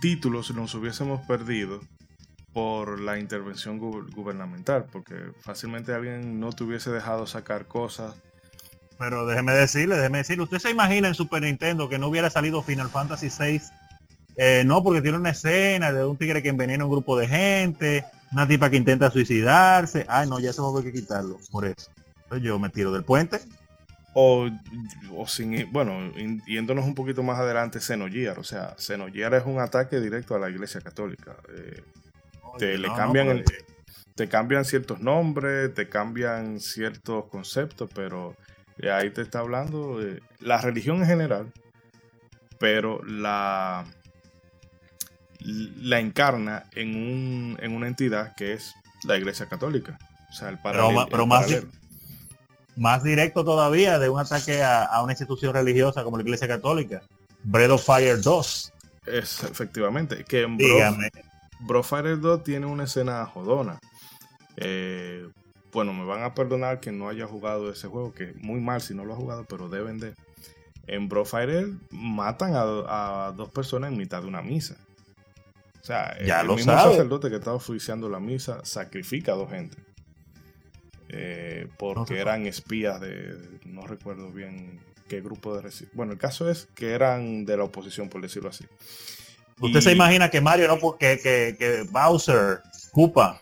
[0.00, 1.82] títulos nos hubiésemos perdido
[2.54, 8.14] por la intervención gubernamental, porque fácilmente alguien no te hubiese dejado sacar cosas.
[8.98, 12.62] Pero déjeme decirle, déjeme decirle, usted se imagina en Super Nintendo que no hubiera salido
[12.62, 13.60] Final Fantasy VI,
[14.36, 17.28] eh, no porque tiene una escena de un tigre que envenena a un grupo de
[17.28, 21.90] gente, una tipa que intenta suicidarse, ay no, ya se a que quitarlo, por eso.
[22.22, 23.40] Entonces yo me tiro del puente
[24.18, 24.48] o,
[25.26, 26.10] sin, bueno,
[26.46, 28.38] yéndonos un poquito más adelante, Xenogear.
[28.38, 31.36] O sea, Xenogear es un ataque directo a la iglesia católica.
[31.54, 31.82] Eh,
[32.58, 33.44] te, le cambian
[34.14, 38.34] te cambian ciertos nombres, te cambian ciertos conceptos, pero
[38.90, 41.52] ahí te está hablando de la religión en general,
[42.58, 43.84] pero la,
[45.40, 48.72] la encarna en, un, en una entidad que es
[49.04, 49.98] la iglesia católica.
[50.30, 51.46] O sea, el, paralelo, pero, más,
[52.76, 57.02] más directo todavía de un ataque a, una institución religiosa como la Iglesia Católica.
[57.42, 58.72] Bread of Fire 2.
[59.06, 60.24] Es, efectivamente.
[60.24, 60.58] Que en
[61.60, 63.78] Bro, Fire 2 tiene una escena jodona.
[64.56, 65.26] Eh,
[65.72, 68.94] bueno, me van a perdonar que no haya jugado ese juego, que muy mal si
[68.94, 70.14] no lo ha jugado, pero deben de.
[70.86, 74.76] En Bro Fire matan a, dos personas en mitad de una misa.
[75.82, 79.76] O sea, el, mismo sacerdote que estaba oficiando la misa sacrifica a dos gente.
[81.08, 85.70] Eh, porque eran espías de, no recuerdo bien qué grupo de...
[85.92, 88.64] Bueno, el caso es que eran de la oposición, por decirlo así.
[89.60, 92.60] ¿Usted se imagina que Mario, no, que, que, que Bowser,
[92.92, 93.40] Koopa,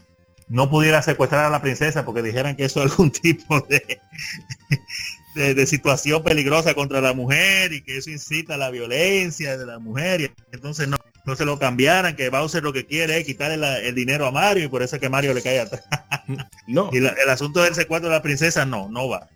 [0.49, 5.67] no pudiera secuestrar a la princesa porque dijeran que eso es algún tipo de, de,
[5.67, 10.21] situación peligrosa contra la mujer y que eso incita a la violencia de la mujer
[10.21, 13.95] y entonces no, no se lo cambiaran, que Bowser lo que quiere es quitarle el
[13.95, 15.83] dinero a Mario y por eso es que Mario le cae atrás.
[16.67, 16.91] No.
[16.93, 19.29] y el asunto del secuestro de la princesa no, no va.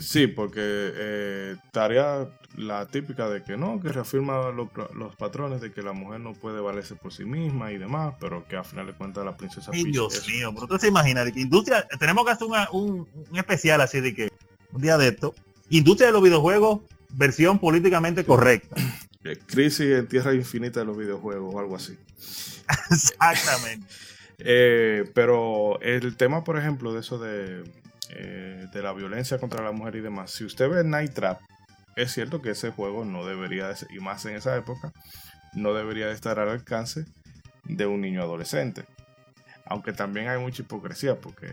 [0.00, 5.82] Sí, porque eh, tarea la típica de que no, que reafirma los patrones de que
[5.82, 8.94] la mujer no puede valerse por sí misma y demás, pero que al final de
[8.94, 9.70] cuentas la princesa...
[9.74, 13.80] Ay, Dios mío, pero usted se imagina que industria, tenemos que hacer un, un, especial
[13.80, 14.32] así de que
[14.72, 15.34] un día de esto,
[15.68, 16.80] industria de los videojuegos,
[17.10, 18.76] versión políticamente correcta.
[19.24, 21.98] Eh, crisis en Tierra Infinita de los videojuegos o algo así.
[22.90, 23.86] Exactamente.
[24.38, 27.64] Eh, pero el tema, por ejemplo, de eso de,
[28.10, 31.40] eh, de la violencia contra la mujer y demás, si usted ve Night Trap,
[31.96, 34.92] es cierto que ese juego no debería, de y más en esa época,
[35.54, 37.06] no debería de estar al alcance
[37.64, 38.84] de un niño adolescente.
[39.64, 41.48] Aunque también hay mucha hipocresía porque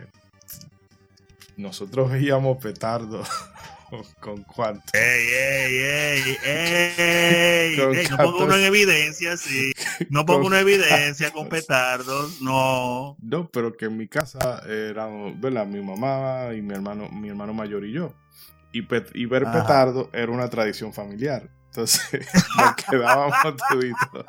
[1.55, 3.23] nosotros veíamos petardo
[4.19, 4.83] con cuánto.
[4.93, 7.77] Ey, ey, ey, ey.
[8.09, 9.71] no pongo una en evidencia, sí.
[10.09, 13.15] No pongo una evidencia con petardos, no.
[13.21, 15.65] No, pero que en mi casa éramos, ¿verdad?
[15.65, 18.13] Mi mamá y mi hermano, mi hermano mayor y yo.
[18.71, 21.49] Y, y ver petardo era una tradición familiar.
[21.67, 22.27] Entonces
[22.57, 24.25] nos quedábamos toditos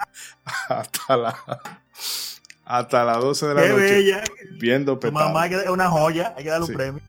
[0.69, 1.61] hasta la
[2.67, 4.23] hasta las 12 de la noche
[4.59, 5.29] viendo petardo.
[5.29, 7.03] mamá es una joya, hay que darle un premio.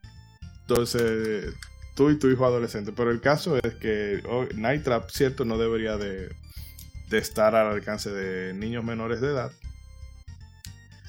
[0.68, 1.54] Entonces,
[1.96, 2.92] tú y tu hijo adolescente.
[2.92, 6.30] Pero el caso es que oh, Night Trap, cierto, no debería de,
[7.10, 9.50] estar al alcance de niños menores de edad.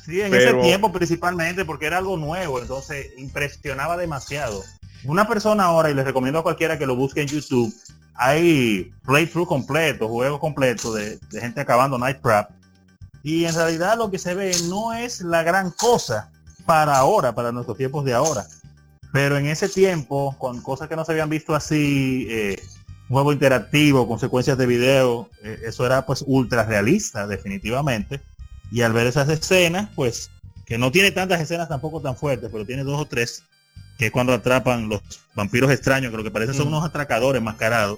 [0.04, 4.64] Sí, en ese tiempo principalmente porque era algo nuevo, entonces impresionaba demasiado.
[5.04, 7.74] Una persona ahora, y les recomiendo a cualquiera que lo busque en YouTube,
[8.16, 12.50] hay playthrough completo, juegos completos de, de gente acabando Night Trap.
[13.22, 16.32] Y en realidad lo que se ve no es la gran cosa
[16.66, 18.46] para ahora, para nuestros tiempos de ahora.
[19.18, 22.62] Pero en ese tiempo, con cosas que no se habían visto así, eh,
[23.10, 28.22] un juego interactivo, consecuencias de video, eh, eso era pues ultra realista definitivamente.
[28.70, 30.30] Y al ver esas escenas, pues
[30.68, 33.42] que no tiene tantas escenas tampoco tan fuertes, pero tiene dos o tres,
[33.98, 35.02] que es cuando atrapan los
[35.34, 36.74] vampiros extraños, que lo que parece son mm.
[36.76, 37.98] unos atracadores mascarados.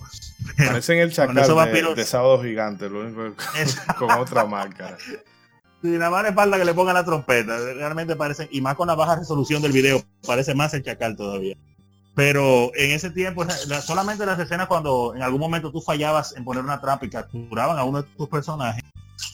[0.55, 3.35] Parecen el chacal de, de, Sábado Gigante, lo único
[3.97, 4.97] con otra máscara.
[5.81, 7.57] Nada más le falta que le pongan la trompeta.
[7.73, 11.55] Realmente parece, y más con la baja resolución del video, parece más el chacal todavía.
[12.15, 13.45] Pero en ese tiempo,
[13.81, 17.77] solamente las escenas cuando en algún momento tú fallabas en poner una trampa y capturaban
[17.77, 18.83] a uno de tus personajes,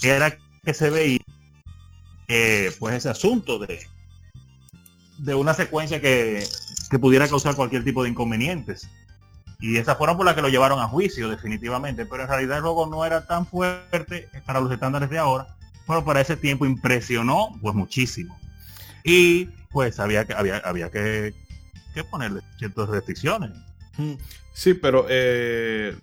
[0.04, 1.20] era que se veía
[2.28, 3.80] eh, pues ese asunto de,
[5.18, 6.48] de una secuencia que,
[6.91, 8.88] que pudiera causar cualquier tipo de inconvenientes.
[9.60, 12.06] Y esas fueron por las que lo llevaron a juicio, definitivamente.
[12.06, 15.55] Pero en realidad el juego no era tan fuerte para los estándares de ahora
[15.88, 18.38] pero para ese tiempo impresionó pues muchísimo.
[19.04, 21.34] Y pues había, había, había que,
[21.94, 23.52] que ponerle ciertas restricciones.
[24.54, 25.96] Sí, pero eh,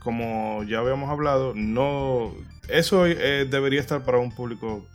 [0.00, 2.32] como ya habíamos hablado, no
[2.68, 4.86] eso eh, debería estar para un público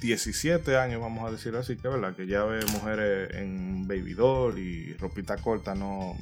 [0.00, 4.58] 17 años, vamos a decir así, que verdad, que ya ve mujeres en baby doll
[4.58, 6.14] y ropita corta, no.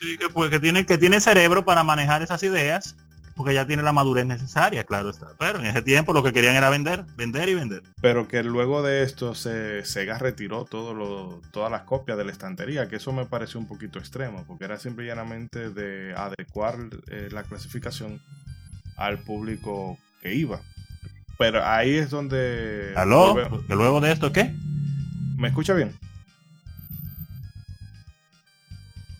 [0.00, 2.96] Sí, que pues que tiene, que tiene cerebro para manejar esas ideas
[3.34, 5.28] porque ya tiene la madurez necesaria, claro está.
[5.38, 7.82] Pero en ese tiempo lo que querían era vender, vender y vender.
[8.00, 12.32] Pero que luego de esto se, Sega retiró todo lo, todas las copias de la
[12.32, 16.76] estantería, que eso me pareció un poquito extremo, porque era simple y llanamente de adecuar
[17.08, 18.20] eh, la clasificación
[18.96, 20.60] al público que iba.
[21.38, 22.92] Pero ahí es donde...
[22.96, 23.34] ¿Aló?
[23.66, 24.54] ¿Que luego de esto qué?
[25.36, 25.92] ¿Me escucha bien?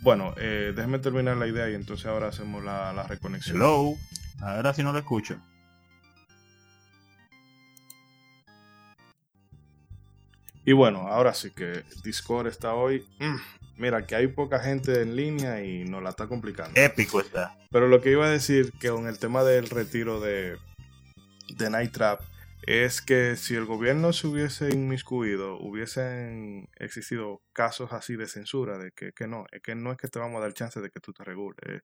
[0.03, 3.57] Bueno, eh, déjeme terminar la idea y entonces ahora hacemos la, reconexión.
[3.57, 3.95] Hello.
[4.41, 5.41] Ahora sí no lo escucho.
[10.65, 13.07] Y bueno, ahora sí que Discord está hoy.
[13.21, 13.37] Mm,
[13.77, 16.73] mira, que hay poca gente en línea y nos la está complicando.
[16.81, 17.57] Épico está.
[17.71, 20.57] Pero lo que iba a decir que con el tema del retiro de,
[21.57, 22.21] de Night Trap,
[22.67, 28.93] es que si el gobierno se hubiese inmiscuido, hubiesen existido casos así de censura, de
[28.93, 31.13] que, no, es que no es que te vamos a dar chance de que tú
[31.13, 31.83] te regules,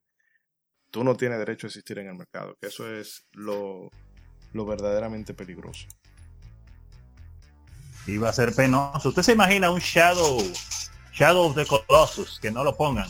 [0.89, 3.89] tú no tienes derecho a existir en el mercado, que eso es lo,
[4.53, 5.87] verdaderamente peligroso.
[8.07, 9.09] Iba a ser penoso.
[9.09, 10.41] ¿Usted se imagina un Shadow,
[11.11, 13.09] Shadow of the Colossus, que no lo pongan?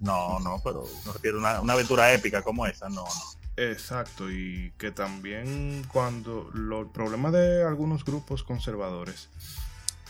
[0.00, 3.41] No, no, pero no refiero una, una aventura épica como esa, no, no.
[3.70, 9.28] Exacto, y que también cuando el problema de algunos grupos conservadores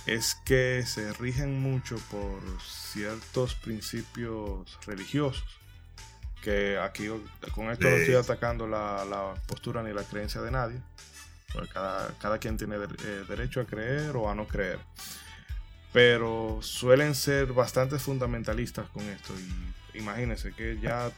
[0.06, 5.44] es que se rigen mucho por ciertos principios religiosos.
[6.42, 7.06] Que aquí
[7.54, 10.80] con esto no estoy atacando la, postura ni la creencia de nadie.
[11.52, 14.80] Porque cada, quien tiene eh, derecho a creer o a no creer.
[15.92, 19.34] Pero suelen ser bastante fundamentalistas con esto.
[19.94, 21.12] Y imagínense que ya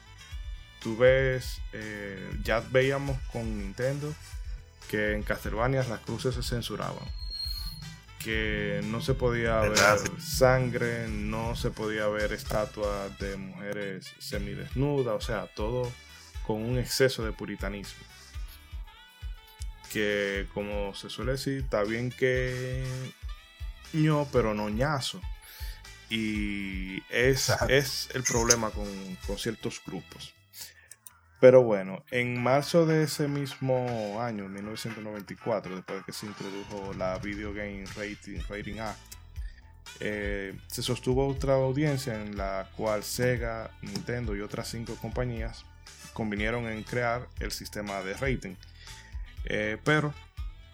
[0.85, 4.15] tú ves, eh, ya veíamos con Nintendo
[4.91, 7.09] que en Castlevania las cruces se censuraban.
[8.23, 9.79] Que no se podía ver
[10.21, 15.91] sangre, no se podía ver estatuas de mujeres semidesnudas, o sea, todo
[16.47, 18.05] con un exceso de puritanismo.
[19.91, 22.85] Que como se suele decir, está bien que
[23.95, 25.21] ño, pero no ñazo.
[26.11, 28.87] Y es, es el problema con,
[29.27, 30.35] con ciertos grupos.
[31.45, 37.19] Pero bueno, en marzo de ese mismo año, 1994, después de que se introdujo la
[37.19, 38.99] Video Game Rating, Rating Act,
[40.01, 45.67] eh, se sostuvo otra audiencia en la cual Sega, Nintendo y otras cinco compañías
[46.15, 48.55] convinieron en crear el sistema de rating.
[49.45, 50.15] Eh, pero,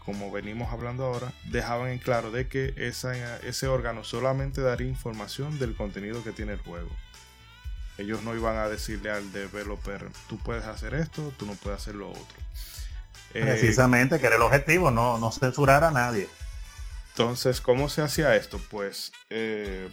[0.04, 5.74] como venimos hablando ahora, dejaban en claro de que ese órgano solamente daría información del
[5.74, 6.90] contenido que tiene el juego
[8.00, 11.94] ellos no iban a decirle al developer, tú puedes hacer esto, tú no puedes hacer
[11.94, 12.36] lo otro.
[13.34, 16.28] Eh, Precisamente, que era el objetivo, no, no censurar a nadie.
[17.10, 18.60] Entonces, ¿cómo se hacía esto?
[18.70, 19.88] Pues, eh,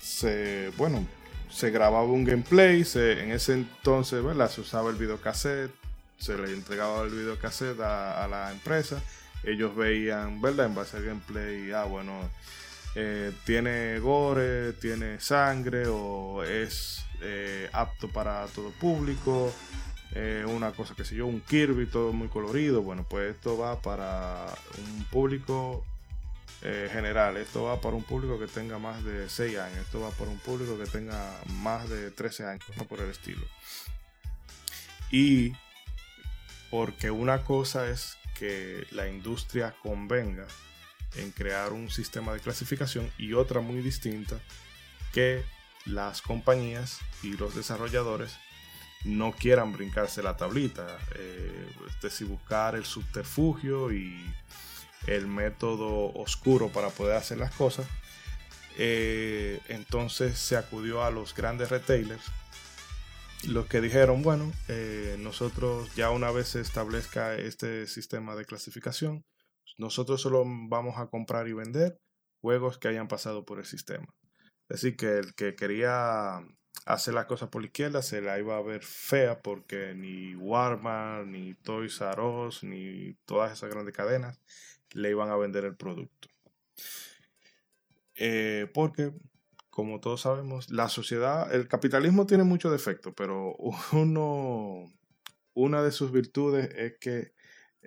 [0.00, 1.06] se, bueno,
[1.50, 4.50] se grababa un gameplay, en ese entonces, ¿verdad?
[4.50, 5.72] Se usaba el videocassette,
[6.18, 9.00] se le entregaba el videocassette a, a la empresa,
[9.42, 10.66] ellos veían, ¿verdad?
[10.66, 12.12] En base al gameplay, ah, bueno,
[12.94, 19.52] eh, tiene gore, tiene sangre o es eh, apto para todo público.
[20.12, 22.82] Eh, una cosa que sé yo, un Kirby todo muy colorido.
[22.82, 24.46] Bueno, pues esto va para
[24.78, 25.84] un público
[26.62, 27.38] general.
[27.38, 29.78] Esto va para un público que tenga más de 6 años.
[29.78, 33.46] Esto va para un público que tenga más de 13 años, no por el estilo.
[35.10, 35.54] Y
[36.70, 40.46] porque una cosa es que la industria convenga
[41.16, 44.40] en crear un sistema de clasificación y otra muy distinta
[45.12, 45.44] que
[45.86, 48.36] las compañías y los desarrolladores
[49.04, 50.86] no quieran brincarse la tablita.
[51.16, 54.24] Eh, es decir, buscar el subterfugio y
[55.06, 57.86] el método oscuro para poder hacer las cosas.
[58.76, 62.22] Eh, entonces se acudió a los grandes retailers,
[63.44, 69.24] los que dijeron, bueno, eh, nosotros ya una vez se establezca este sistema de clasificación,
[69.78, 71.98] nosotros solo vamos a comprar y vender
[72.40, 74.06] juegos que hayan pasado por el sistema.
[74.68, 76.40] Es decir, que el que quería
[76.86, 81.26] hacer las cosas por la izquierda se la iba a ver fea porque ni Walmart,
[81.26, 84.40] ni Toys R Us, ni todas esas grandes cadenas
[84.92, 86.28] le iban a vender el producto.
[88.14, 89.12] Eh, porque,
[89.70, 93.56] como todos sabemos, la sociedad, el capitalismo tiene muchos defectos, pero
[93.92, 94.92] uno,
[95.54, 97.32] una de sus virtudes es que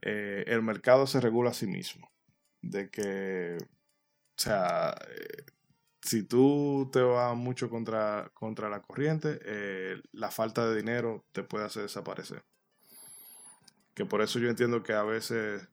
[0.01, 2.11] eh, el mercado se regula a sí mismo.
[2.61, 5.45] De que, o sea, eh,
[6.01, 9.39] si tú te vas mucho contra, contra la corriente,
[10.11, 12.43] la falta de dinero te puede hacer desaparecer.
[13.93, 15.67] Que por eso yo entiendo que a veces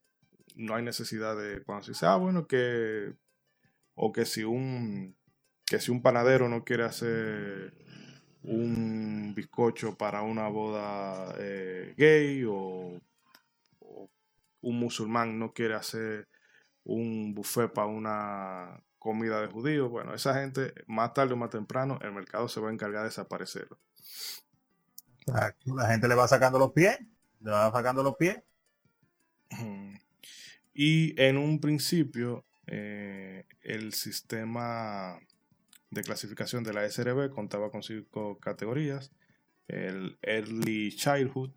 [0.56, 3.14] no hay necesidad de cuando se dice, ah, bueno, que,
[3.94, 5.16] o que si un,
[5.64, 7.74] que si un panadero no quiere hacer
[8.42, 13.00] un bizcocho para una boda eh, gay o,
[14.60, 16.28] un musulmán no quiere hacer
[16.84, 21.98] un buffet para una comida de judíos, bueno, esa gente más tarde o más temprano
[22.02, 23.78] el mercado se va a encargar de desaparecerlo.
[25.26, 26.98] La gente le va sacando los pies,
[27.40, 28.42] le va sacando los pies.
[30.74, 35.18] Y en un principio, eh, el sistema
[35.90, 39.10] de clasificación de la SRB contaba con cinco categorías.
[39.66, 41.50] El Early Childhood,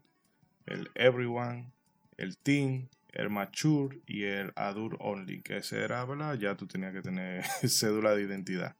[0.65, 1.72] el Everyone,
[2.17, 6.35] el Teen, el Mature y el Adult Only, que ese era, ¿verdad?
[6.35, 8.75] Ya tú tenías que tener cédula de identidad.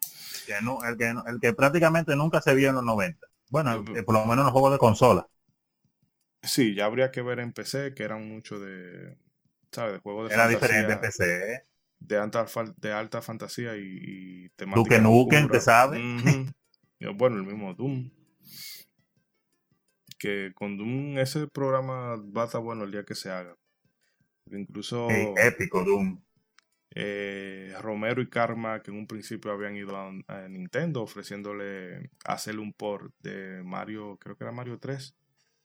[0.48, 3.28] el, que, el que prácticamente nunca se vio en los 90.
[3.50, 5.28] Bueno, por lo menos en los juegos de consola.
[6.42, 9.18] Sí, ya habría que ver en PC, que eran mucho de,
[9.72, 9.94] ¿sabes?
[9.94, 11.54] De juegos de Era diferente en PC.
[11.54, 11.66] ¿eh?
[12.00, 12.46] De alta,
[12.78, 14.82] de alta fantasía y, y temática.
[14.82, 16.02] Duke Nukem, ¿te sabes?
[17.16, 18.10] bueno, el mismo Doom.
[20.24, 23.58] Que con Doom ese programa va a estar bueno el día que se haga.
[24.50, 25.10] Incluso.
[25.10, 26.22] épico Doom.
[26.96, 32.72] Eh, Romero y Karma, que en un principio habían ido a, Nintendo ofreciéndole hacerle un
[32.72, 35.14] port de Mario, creo que era Mario 3,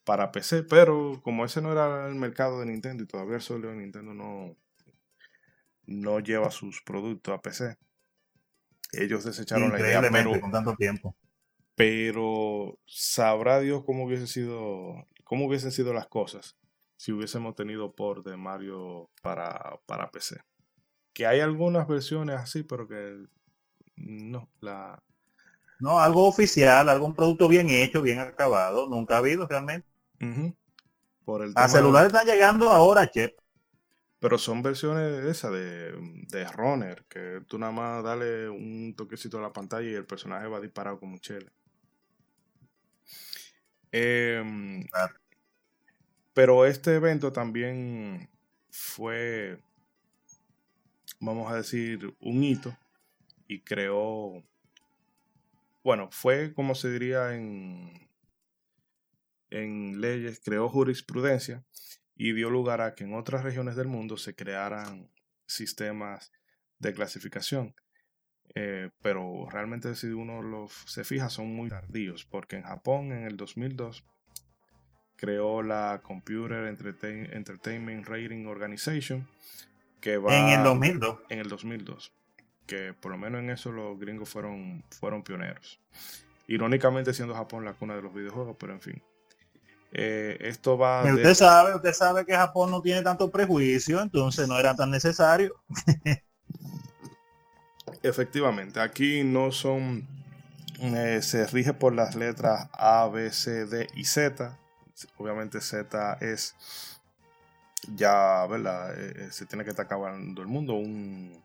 [0.03, 3.73] para PC, pero como ese no era el mercado de Nintendo y todavía el solo
[3.73, 4.57] Nintendo no,
[5.87, 7.77] no lleva sus productos a PC,
[8.91, 10.03] ellos desecharon la idea.
[10.11, 11.15] Pero, con tanto tiempo.
[11.79, 16.57] Pero sabrá Dios cómo hubiese sido, cómo hubiesen sido las cosas
[16.97, 20.41] si hubiésemos tenido por de Mario para, para PC.
[21.13, 23.25] Que hay algunas versiones así, pero que
[23.95, 25.01] no, la...
[25.79, 29.87] No, algo oficial, algún producto bien hecho, bien acabado, nunca ha habido realmente.
[31.25, 33.39] Por el a celulares están llegando ahora, Chep.
[34.19, 35.93] Pero son versiones de esa, de,
[36.29, 40.49] de runner, que tú nada más dale un toquecito a la pantalla y el personaje
[40.49, 41.53] va disparado como un chele.
[43.93, 44.87] Em,
[46.35, 48.29] pero este evento también
[48.71, 49.59] fue,
[51.21, 52.77] vamos a decir, un hito
[53.47, 54.45] y creó,
[55.83, 58.09] bueno, fue como se diría en,
[59.51, 61.65] en leyes, creó jurisprudencia
[62.15, 65.11] y dio lugar a que en otras regiones del mundo se crearan
[65.47, 66.31] sistemas
[66.79, 67.75] de clasificación.
[68.55, 73.25] Eh, pero realmente si uno los se fija son muy tardíos, porque en Japón en
[73.25, 74.05] el 2002
[75.17, 79.29] creó la Computer Entertainment Rating Organization,
[80.01, 81.19] que va en el 2002.
[81.29, 82.13] En el 2002,
[82.67, 85.81] que por lo menos en eso los gringos fueron, fueron pioneros.
[86.47, 89.03] Irónicamente siendo Japón la cuna de los videojuegos, pero en fin.
[89.93, 91.03] Eh, esto va.
[91.05, 95.55] Usted sabe, usted sabe que Japón no tiene tanto prejuicio, entonces no era tan necesario.
[98.03, 100.07] Efectivamente, aquí no son.
[100.81, 104.57] Eh, se rige por las letras A, B, C, D y Z.
[105.17, 106.55] Obviamente Z es
[107.95, 108.95] ya, ¿verdad?
[108.97, 111.43] Eh, se tiene que estar acabando el mundo, un,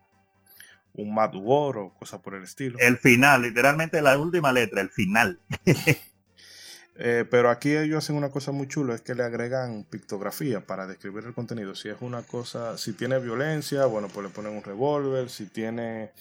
[0.93, 2.77] un Mad War o cosas por el estilo.
[2.79, 5.39] El final, literalmente la última letra, el final.
[6.95, 10.85] Eh, pero aquí ellos hacen una cosa muy chula, es que le agregan pictografía para
[10.85, 11.73] describir el contenido.
[11.75, 15.29] Si es una cosa, si tiene violencia, bueno, pues le ponen un revólver.
[15.29, 16.11] Si tiene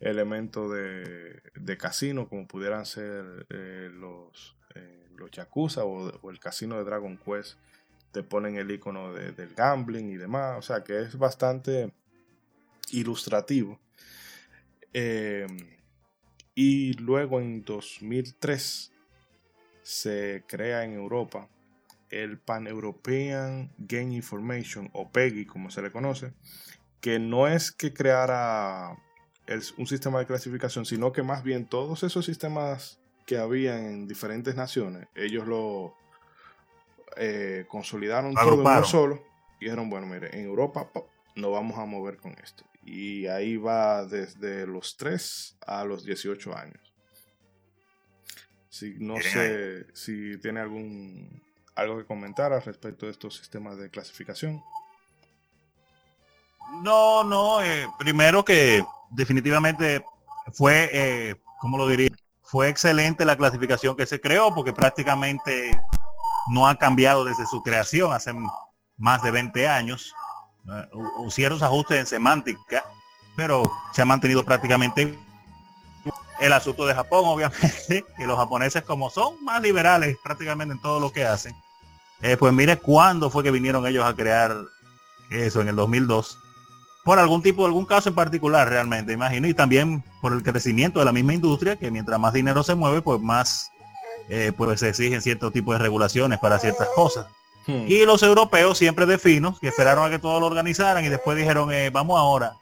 [0.00, 6.84] elementos de, casino, como pudieran ser eh, los, eh, los Yakuza o, el casino de
[6.84, 7.56] Dragon Quest,
[8.12, 10.58] te ponen el icono del gambling y demás.
[10.58, 11.92] O sea que es bastante
[12.90, 13.80] ilustrativo.
[16.54, 18.91] y luego en 2003
[19.82, 21.48] se crea en Europa
[22.10, 26.34] el Pan European Game Information o PEGI como se le conoce,
[27.00, 28.96] que no es que creara
[29.76, 34.54] un sistema de clasificación, sino que más bien todos esos sistemas que había en diferentes
[34.54, 35.94] naciones, ellos lo
[37.16, 39.22] eh, consolidaron todo en uno solo
[39.60, 40.88] y dijeron, bueno, mire, en Europa
[41.34, 42.64] no vamos a mover con esto.
[42.84, 46.91] Y ahí va desde los 3 a los 18 años.
[48.72, 51.42] Si, no sé si tiene algún
[51.74, 54.64] algo que comentar al respecto de estos sistemas de clasificación.
[56.82, 60.02] No, no, eh, primero que definitivamente
[60.54, 62.08] fue, eh, ¿cómo lo diría?
[62.44, 65.78] Fue excelente la clasificación que se creó porque prácticamente
[66.48, 68.32] no ha cambiado desde su creación hace
[68.96, 70.14] más de 20 años.
[70.64, 72.86] Uh, ciertos ajustes en semántica,
[73.36, 75.18] pero se ha mantenido prácticamente
[76.42, 80.98] el asunto de Japón, obviamente, que los japoneses como son más liberales prácticamente en todo
[80.98, 81.54] lo que hacen,
[82.20, 84.56] eh, pues mire cuándo fue que vinieron ellos a crear
[85.30, 86.38] eso en el 2002.
[87.04, 91.04] Por algún tipo, algún caso en particular realmente, imagino, y también por el crecimiento de
[91.04, 93.70] la misma industria, que mientras más dinero se mueve, pues más
[94.28, 97.26] eh, pues se exigen cierto tipo de regulaciones para ciertas cosas.
[97.66, 97.86] Hmm.
[97.86, 101.36] Y los europeos siempre de finos, que esperaron a que todo lo organizaran y después
[101.36, 102.54] dijeron, eh, vamos ahora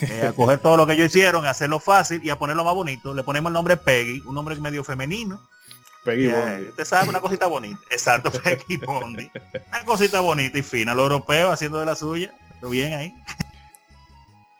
[0.00, 2.74] eh, a coger todo lo que ellos hicieron, a hacerlo fácil y a ponerlo más
[2.74, 3.14] bonito.
[3.14, 5.40] Le ponemos el nombre Peggy, un nombre medio femenino.
[6.04, 6.68] Peggy Bondi.
[6.68, 7.80] Usted sabe, una cosita bonita.
[7.90, 9.30] Exacto, Peggy Bondi.
[9.68, 10.94] Una cosita bonita y fina.
[10.94, 12.34] Los europeos haciendo de la suya.
[12.54, 13.14] Pero bien ahí.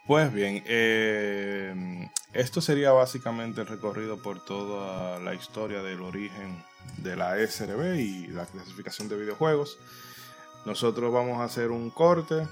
[0.06, 6.62] Pues bien, eh, esto sería básicamente el recorrido por toda la historia del origen
[6.96, 9.78] de la SRB y la clasificación de videojuegos.
[10.64, 12.46] Nosotros vamos a hacer un corte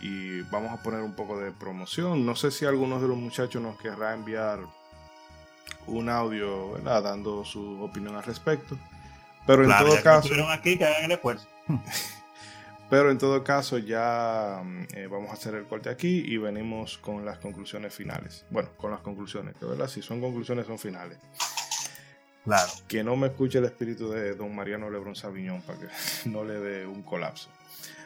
[0.00, 2.24] y vamos a poner un poco de promoción.
[2.24, 4.60] No sé si algunos de los muchachos nos querrá enviar
[5.86, 8.76] un audio, Dando su opinión al respecto.
[9.46, 10.28] Pero en todo caso...
[10.50, 11.46] Aquí, que hagan el esfuerzo.
[12.90, 16.98] Pero en todo caso ya mm, eh, vamos a hacer el corte aquí y venimos
[16.98, 18.44] con las conclusiones finales.
[18.50, 21.16] Bueno, con las conclusiones, que verdad, si son conclusiones son finales.
[22.44, 22.72] Claro.
[22.88, 25.86] Que no me escuche el espíritu de don Mariano Lebrón Sabiñón para que
[26.28, 27.48] no le dé un colapso.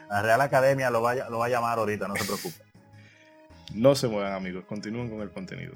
[0.09, 2.63] La Real Academia lo va, lo va a llamar ahorita, no se preocupe.
[3.73, 5.73] no se muevan amigos, continúen con el contenido.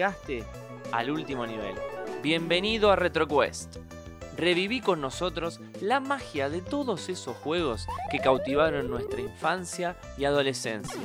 [0.00, 0.44] llegaste
[0.92, 1.74] al último nivel.
[2.22, 3.76] Bienvenido a RetroQuest.
[4.36, 11.00] Reviví con nosotros la magia de todos esos juegos que cautivaron nuestra infancia y adolescencia.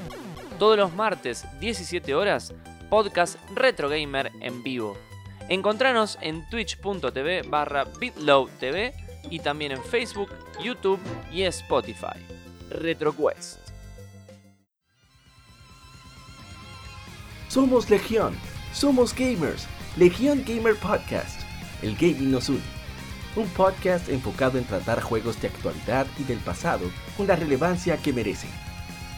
[0.59, 2.53] Todos los martes, 17 horas,
[2.89, 4.97] podcast Retro Gamer en vivo.
[5.47, 8.91] Encontranos en twitch.tv barra bitlowtv
[9.30, 10.99] y también en Facebook, YouTube
[11.32, 12.20] y Spotify.
[12.70, 13.59] RetroQuest.
[17.47, 18.36] Somos Legión
[18.76, 19.68] somos gamers,
[19.98, 21.39] Legion Gamer Podcast,
[21.82, 22.60] el gaming nos une.
[23.38, 28.12] Un podcast enfocado en tratar juegos de actualidad y del pasado con la relevancia que
[28.12, 28.50] merecen.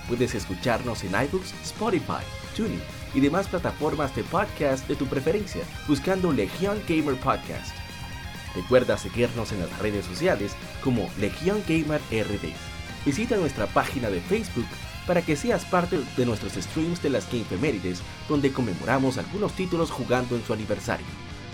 [0.08, 2.22] Puedes escucharnos en iBooks, Spotify,
[2.56, 2.80] TuneIn
[3.16, 7.76] y demás plataformas de podcast de tu preferencia buscando Legion Gamer Podcast.
[8.56, 12.54] Recuerda seguirnos en las redes sociales como Legion Gamer RD.
[13.04, 14.68] Visita nuestra página de Facebook
[15.08, 19.90] para que seas parte de nuestros streams de las Game Femérides, donde conmemoramos algunos títulos
[19.90, 21.08] jugando en su aniversario.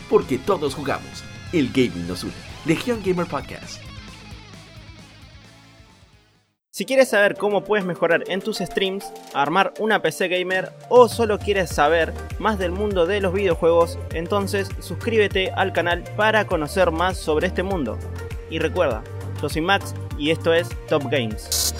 [0.09, 1.23] Porque todos jugamos,
[1.53, 2.33] el gaming nos une.
[2.65, 3.81] Legion Gamer Podcast.
[6.75, 11.37] Si quieres saber cómo puedes mejorar en tus streams, armar una PC gamer o solo
[11.37, 17.19] quieres saber más del mundo de los videojuegos, entonces suscríbete al canal para conocer más
[17.19, 17.99] sobre este mundo.
[18.49, 19.03] Y recuerda,
[19.39, 21.75] yo soy Max y esto es Top Games.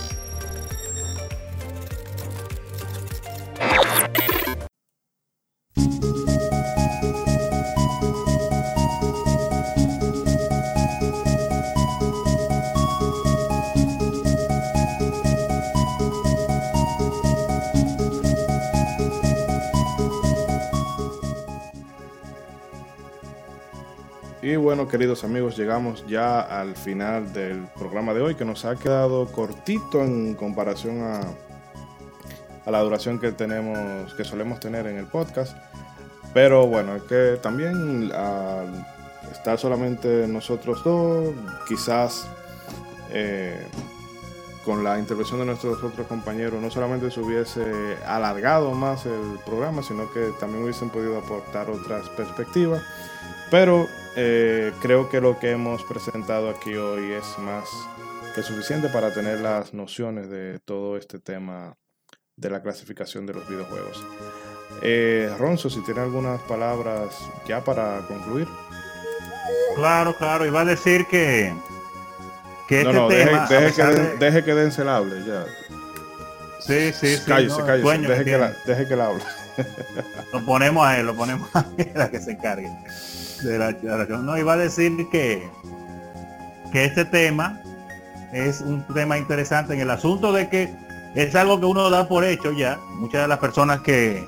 [24.43, 28.75] Y bueno, queridos amigos, llegamos ya al final del programa de hoy, que nos ha
[28.75, 31.21] quedado cortito en comparación a,
[32.65, 35.55] a la duración que tenemos, que solemos tener en el podcast.
[36.33, 38.11] Pero bueno, es que también
[39.31, 41.29] estar solamente nosotros dos,
[41.65, 42.27] quizás
[43.11, 43.65] eh,
[44.65, 49.81] con la intervención de nuestros otros compañeros no solamente se hubiese alargado más el programa,
[49.83, 52.81] sino que también hubiesen podido aportar otras perspectivas.
[53.51, 57.65] Pero eh, creo que lo que hemos presentado aquí hoy es más
[58.35, 61.77] que suficiente para tener las nociones de todo este tema
[62.35, 64.03] de la clasificación de los videojuegos.
[64.81, 67.15] Eh, Ronzo, si tiene algunas palabras
[67.47, 68.47] ya para concluir.
[69.75, 71.53] Claro, claro, iba a decir que,
[72.67, 75.45] que no, este no, tema, deje, que, deje que Denzel hable ya.
[76.59, 77.23] Sí, sí, sí.
[77.25, 79.23] Cállese, no, cállese, deje, que la, deje que la hable.
[80.33, 82.71] Lo ponemos a él, lo ponemos a él a que se encargue
[83.43, 85.49] No, iba a decir que,
[86.71, 87.61] que este tema
[88.31, 90.73] es un tema interesante en el asunto de que
[91.15, 92.79] es algo que uno da por hecho ya.
[92.95, 94.25] Muchas de las personas que,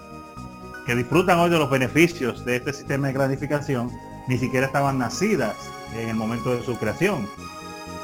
[0.86, 3.92] que disfrutan hoy de los beneficios de este sistema de gratificación
[4.28, 5.56] ni siquiera estaban nacidas
[5.96, 7.28] en el momento de su creación.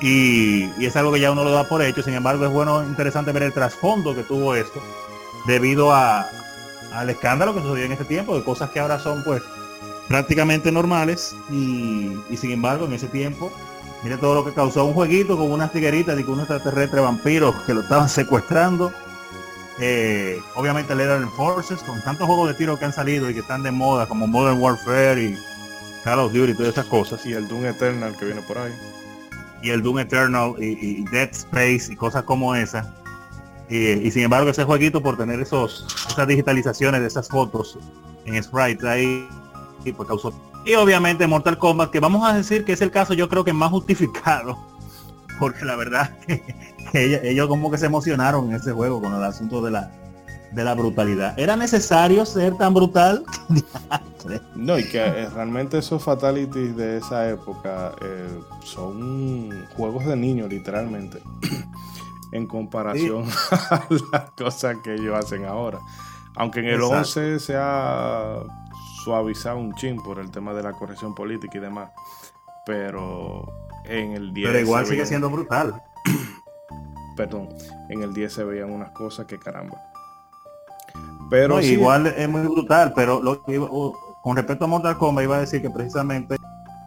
[0.01, 3.31] Y, es algo que ya uno lo da por hecho, sin embargo es bueno, interesante
[3.31, 4.81] ver el trasfondo que tuvo esto
[5.45, 6.25] debido a,
[6.93, 9.43] al escándalo que sucedió en ese tiempo, de cosas que ahora son pues
[10.11, 13.49] prácticamente normales y, sin embargo en ese tiempo
[14.03, 17.55] mire todo lo que causó un jueguito con unas tigueritas y con un extraterrestre vampiro
[17.65, 18.91] que lo estaban secuestrando
[19.79, 23.63] eh, obviamente Lethal Forces, con tantos juegos de tiro que han salido y que están
[23.63, 25.35] de moda, como Modern Warfare y
[26.03, 27.25] Call of Duty y todas esas cosas.
[27.25, 28.73] Y el Doom Eternal que viene por ahí.
[29.63, 32.85] Y el Doom Eternal y, Dead Space y cosas como esas.
[33.69, 37.79] Y, sin embargo ese jueguito por tener esos esas digitalizaciones de esas fotos
[38.25, 39.29] en sprite ahí
[39.83, 40.33] y pues causó
[40.65, 43.53] y obviamente Mortal Kombat que vamos a decir que es el caso yo creo que
[43.53, 44.57] más justificado
[45.39, 46.17] porque la verdad
[46.91, 49.91] que ellos, como que se emocionaron en ese juego con el asunto de la
[50.51, 51.37] de la brutalidad.
[51.39, 53.23] ¿Era necesario ser tan brutal?
[54.55, 60.49] no, y que eh, realmente esos fatalities de esa época eh, son juegos de niños,
[60.49, 61.21] literalmente,
[62.31, 65.79] en comparación a las cosas que ellos hacen ahora.
[66.35, 68.43] Aunque en el 11 se ha
[69.03, 71.91] suavizado un chin por el tema de la corrección política y demás.
[72.65, 73.47] Pero
[73.85, 74.47] en el 10...
[74.47, 75.81] Pero igual sigue siendo brutal
[77.15, 77.49] perdón,
[77.89, 79.77] en el 10 se veían unas cosas que caramba.
[81.29, 83.41] Pero igual es muy brutal, pero lo
[84.23, 86.35] con respecto a Mortal Kombat iba a decir que precisamente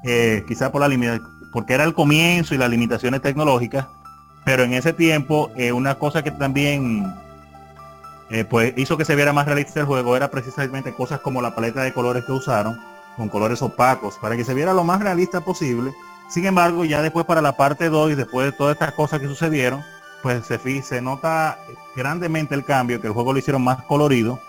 [0.04, 3.86] eh, quizá por la limitación, porque era el comienzo y las limitaciones tecnológicas,
[4.44, 7.12] pero en ese tiempo eh, una cosa que también
[8.30, 10.16] eh, pues hizo que se viera más realista el juego.
[10.16, 12.80] Era precisamente cosas como la paleta de colores que usaron,
[13.16, 15.92] con colores opacos, para que se viera lo más realista posible.
[16.28, 19.26] Sin embargo, ya después para la parte 2 y después de todas estas cosas que
[19.26, 19.82] sucedieron,
[20.22, 21.58] pues se, se nota
[21.94, 24.40] grandemente el cambio, que el juego lo hicieron más colorido,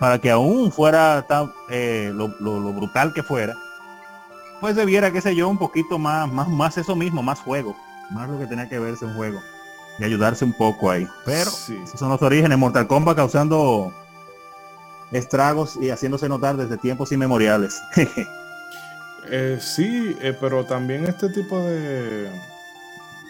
[0.00, 2.28] para que aún fuera tan, eh, lo,
[2.72, 3.54] brutal que fuera,
[4.60, 7.76] pues debiera, qué sé yo, un poquito más, más, más eso mismo, más juego,
[8.10, 9.38] más lo que tenía que verse un juego,
[10.00, 11.06] y ayudarse un poco ahí.
[11.24, 11.78] Pero sí.
[11.84, 13.92] esos son los orígenes, Mortal Kombat causando
[15.12, 17.80] estragos y haciéndose notar desde tiempos inmemoriales.
[19.30, 22.30] eh, sí, eh, pero también este tipo de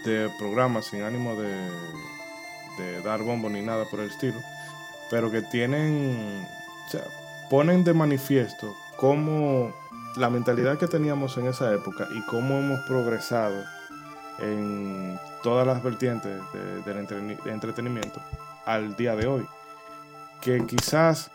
[0.05, 1.71] de programas sin ánimo de,
[3.05, 4.41] dar bombo ni nada por el estilo,
[5.11, 6.47] pero que tienen,
[6.87, 7.03] o sea,
[7.51, 9.71] ponen de manifiesto cómo
[10.17, 13.63] la mentalidad que teníamos en esa época y cómo hemos progresado
[14.39, 15.00] en
[15.43, 16.41] todas las vertientes
[16.85, 17.07] del
[17.47, 18.21] entretenimiento
[18.65, 19.45] al día de hoy.
[20.41, 21.31] Que quizás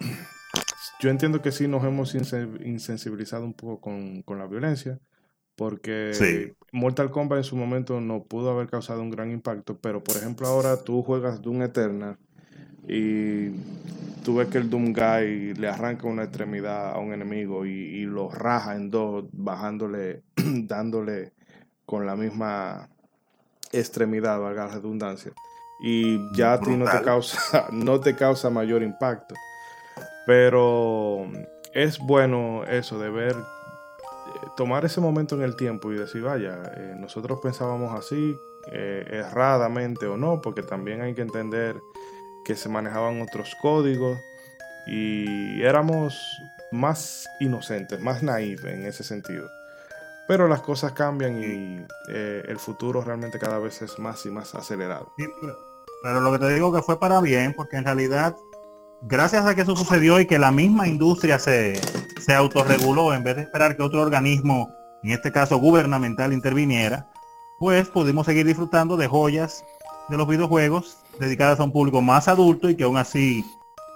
[1.00, 4.98] yo entiendo que sí nos hemos insensibilizado un poco con, con la violencia,
[5.56, 10.16] porque Mortal Kombat en su momento no pudo haber causado un gran impacto, pero por
[10.16, 12.16] ejemplo ahora tú juegas Doom Eternal
[12.86, 13.50] y
[14.24, 18.30] tú ves que el Doom Guy le arranca una extremidad a un enemigo y, lo
[18.30, 21.32] raja en dos, bajándole, dándole
[21.84, 22.88] con la misma
[23.72, 25.32] extremidad, valga la redundancia.
[25.80, 29.34] Y ya a ti no te causa, no te causa mayor impacto.
[30.26, 31.26] Pero
[31.72, 33.36] es bueno eso de ver
[34.56, 38.36] tomar ese momento en el tiempo y decir, vaya, eh, nosotros pensábamos así,
[38.72, 41.76] eh, erradamente o no, porque también hay que entender
[42.44, 44.18] que se manejaban otros códigos
[44.86, 46.20] y éramos
[46.72, 49.48] más inocentes, más naivos en ese sentido.
[50.28, 54.54] Pero las cosas cambian y eh, el futuro realmente cada vez es más y más
[54.54, 55.12] acelerado.
[56.02, 58.36] pero lo que te digo que fue para bien, porque en realidad
[59.02, 61.80] gracias a que eso sucedió y que la misma industria se,
[62.20, 64.70] se autorreguló en vez de esperar que otro organismo,
[65.02, 67.10] en este caso gubernamental, interviniera,
[67.58, 69.64] pues pudimos seguir disfrutando de joyas
[70.08, 73.44] de los videojuegos dedicadas a un público más adulto y que aún así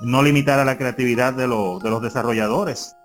[0.00, 2.96] no limitara la creatividad de, de los desarrolladores.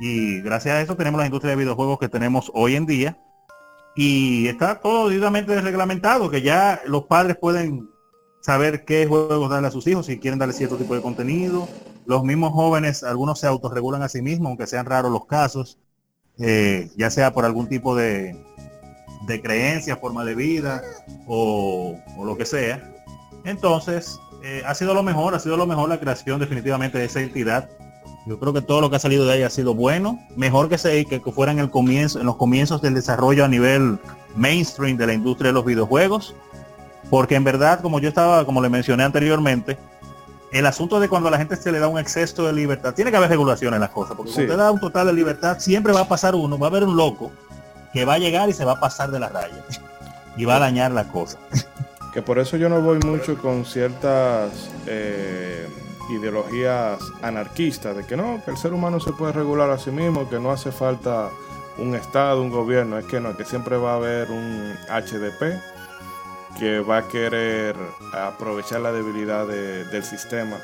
[0.00, 3.18] Y gracias a eso tenemos la industria de videojuegos que tenemos hoy en día,
[3.94, 7.88] y está todo debidamente reglamentado, que ya los padres pueden
[8.40, 11.68] saber qué juegos darle a sus hijos, si quieren darle cierto tipo de contenido.
[12.06, 15.78] Los mismos jóvenes, algunos se autorregulan a sí mismos, aunque sean raros los casos,
[16.38, 18.42] eh, ya sea por algún tipo de,
[19.26, 20.82] de creencia, forma de vida
[21.26, 22.94] o, lo que sea.
[23.44, 27.20] Entonces, eh, ha sido lo mejor, ha sido lo mejor la creación definitivamente de esa
[27.20, 27.68] entidad.
[28.26, 30.78] Yo creo que todo lo que ha salido de ahí ha sido bueno, mejor que
[30.78, 33.98] se que, fuera en el comienzo, en los comienzos del desarrollo a nivel
[34.36, 36.34] mainstream de la industria de los videojuegos,
[37.08, 39.78] porque en verdad, como yo estaba, como le mencioné anteriormente,
[40.52, 43.10] el asunto de cuando a la gente se le da un exceso de libertad, tiene
[43.10, 45.58] que haber regulación en las cosas, porque si cuando te da un total de libertad,
[45.58, 47.32] siempre va a pasar uno, va a haber un loco
[47.92, 49.64] que va a llegar y se va a pasar de la raya
[50.36, 51.38] y va a dañar la cosa.
[52.12, 54.50] Que por eso yo no voy mucho con ciertas
[54.86, 55.68] eh,
[56.10, 60.28] ideologías anarquistas, de que no, que el ser humano se puede regular a sí mismo,
[60.28, 61.30] que no hace falta
[61.78, 65.60] un Estado, un gobierno, es que no, que siempre va a haber un HDP
[66.58, 67.76] que va a querer
[68.12, 70.58] aprovechar la debilidad del sistema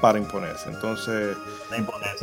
[0.00, 0.68] para imponerse.
[0.68, 1.36] Entonces.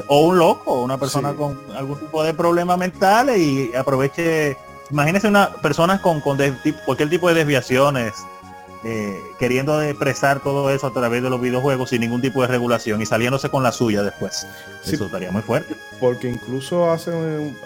[0.08, 4.58] O un loco, una persona con algún tipo de problema mental y aproveche.
[4.92, 6.38] Imagínese una persona con, con
[6.86, 8.14] cualquier tipo de desviaciones,
[8.84, 13.02] eh, queriendo expresar todo eso a través de los videojuegos sin ningún tipo de regulación
[13.02, 14.48] y saliéndose con la suya después.
[14.86, 15.76] eso estaría muy fuerte.
[16.00, 17.12] Porque incluso hace,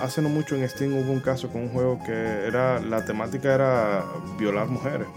[0.01, 3.53] hace no mucho en Steam hubo un caso con un juego que era la temática
[3.53, 4.03] era
[4.39, 5.07] violar mujeres.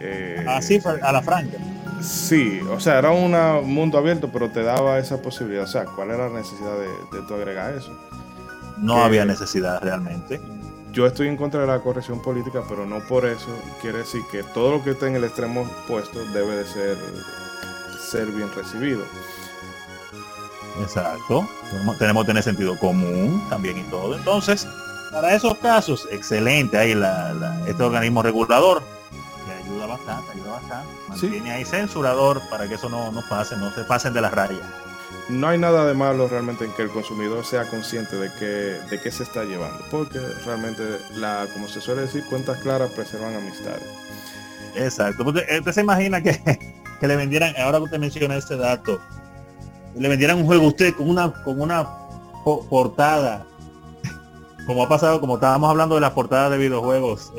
[0.00, 1.56] Eh, Así a la franca.
[2.02, 3.32] Sí, o sea, era un
[3.72, 5.64] mundo abierto, pero te daba esa posibilidad.
[5.64, 7.94] O sea, ¿cuál era la necesidad de, de tu agregar eso?
[8.78, 10.40] No había necesidad realmente.
[10.92, 13.48] Yo estoy en contra de la corrección política, pero no por eso
[13.80, 16.98] quiere decir que todo lo que está en el extremo opuesto debe de ser,
[18.10, 19.02] ser bien recibido.
[20.80, 21.48] Exacto.
[21.98, 24.16] Tenemos que tener sentido común también y todo.
[24.16, 24.66] Entonces,
[25.12, 26.92] para esos casos, excelente ahí
[27.66, 28.82] este organismo regulador
[29.70, 30.88] ayuda bastante, ayuda bastante.
[31.08, 34.60] Mantiene ahí censurador para que eso no, no pase, no se pasen de las rayas.
[35.30, 39.00] No hay nada de malo realmente en que el consumidor sea consciente de que de
[39.00, 40.82] qué se está llevando, porque realmente,
[41.14, 43.84] la, como se suele decir, cuentas claras preservan amistades.
[44.74, 45.24] Exacto.
[45.24, 46.40] Usted, se imagina que,
[47.00, 48.98] que, le vendieran, ahora que usted menciona este dato,
[49.94, 51.88] le vendieran un juego a usted con una, con una
[52.68, 53.46] portada,
[54.66, 57.32] como ha pasado, como estábamos hablando de las portadas de videojuegos,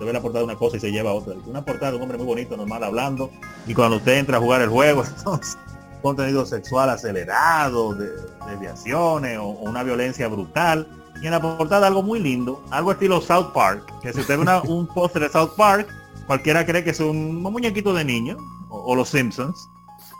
[0.00, 1.34] usted ve la portada de una cosa y se lleva otra.
[1.46, 3.30] Una portada de un hombre muy bonito, normal, hablando.
[3.66, 5.58] Y cuando usted entra a jugar el juego, entonces,
[6.00, 8.10] contenido sexual acelerado, de
[8.46, 10.88] desviaciones o, una violencia brutal.
[11.22, 14.60] Y en la portada algo muy lindo, algo estilo South Park, que si usted ve
[14.68, 15.88] un póster de South Park,
[16.26, 18.36] cualquiera cree que es un, muñequito de niño,
[18.70, 19.68] o, los Simpsons,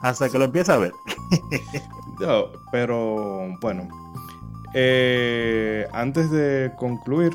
[0.02, 0.92] hasta que lo empieza a ver.
[2.72, 3.88] pero bueno,
[4.74, 7.34] eh, antes de concluir,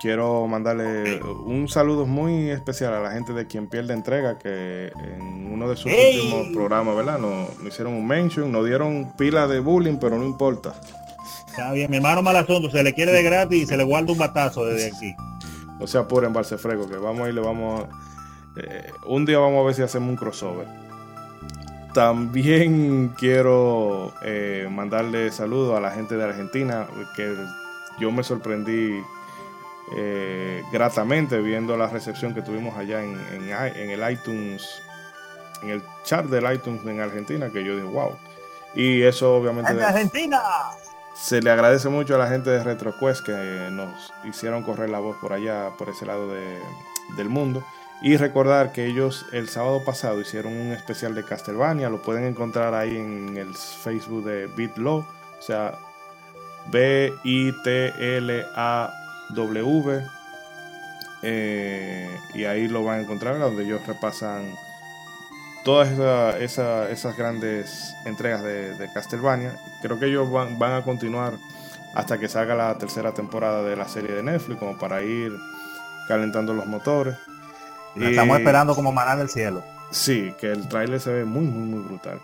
[0.00, 5.52] quiero mandarle un saludo muy especial a la gente de quien pierde entrega, que en
[5.52, 7.18] uno de sus últimos programas, ¿verdad?
[7.18, 10.74] Nos, hicieron un mention, nos dieron pila de bullying, pero no importa.
[11.48, 14.12] Está bien, mi hermano mal asunto, se le quiere de gratis y se le guarda
[14.12, 15.14] un batazo desde aquí.
[15.78, 17.86] No se apuren, Barcefrego, que vamos a ir, le vamos
[18.56, 20.66] eh, un día vamos a ver si hacemos un crossover.
[21.92, 27.34] También quiero eh, mandarle saludos a la gente de Argentina, que
[28.00, 29.00] yo me sorprendí
[29.94, 33.16] eh, gratamente viendo la recepción que tuvimos allá en,
[33.90, 34.82] el iTunes,
[35.62, 38.16] en el chat del iTunes en Argentina, que yo dije, wow.
[38.74, 39.72] Y eso obviamente...
[39.72, 40.40] ¡En Argentina!
[41.14, 45.16] Se le agradece mucho a la gente de RetroQuest que nos hicieron correr la voz
[45.16, 47.64] por allá, por ese lado del mundo.
[48.02, 52.74] Y recordar que ellos el sábado pasado hicieron un especial de Castlevania, lo pueden encontrar
[52.74, 55.78] ahí en el Facebook de BitLaw, o sea,
[56.70, 57.66] B-I-T-L-A
[59.30, 60.02] W.
[61.22, 64.54] Eh, y ahí lo van a encontrar, donde ellos repasan
[65.64, 65.88] todas
[66.40, 69.52] esas grandes entregas de, Castlevania.
[69.82, 71.34] Creo que ellos van, a continuar
[71.94, 75.32] hasta que salga la tercera temporada de la serie de Netflix, como para ir
[76.06, 77.16] calentando los motores.
[77.96, 79.64] estamos esperando como maná del cielo.
[79.90, 82.20] Sí, que el tráiler se ve muy, muy, muy brutal.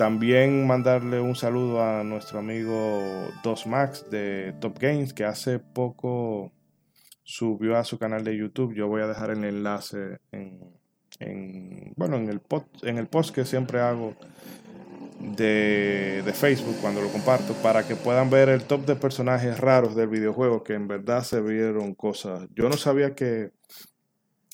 [0.00, 6.54] También mandarle un saludo a nuestro amigo Dos Max de Top Games, que hace poco
[7.22, 8.72] subió a su canal de YouTube.
[8.72, 10.74] Yo voy a dejar el enlace en,
[11.98, 12.40] bueno, en el,
[12.80, 14.14] en el post que siempre hago
[15.20, 19.94] de, de, Facebook cuando lo comparto para que puedan ver el top de personajes raros
[19.94, 22.48] del videojuego que en verdad se vieron cosas.
[22.54, 23.50] Yo no sabía que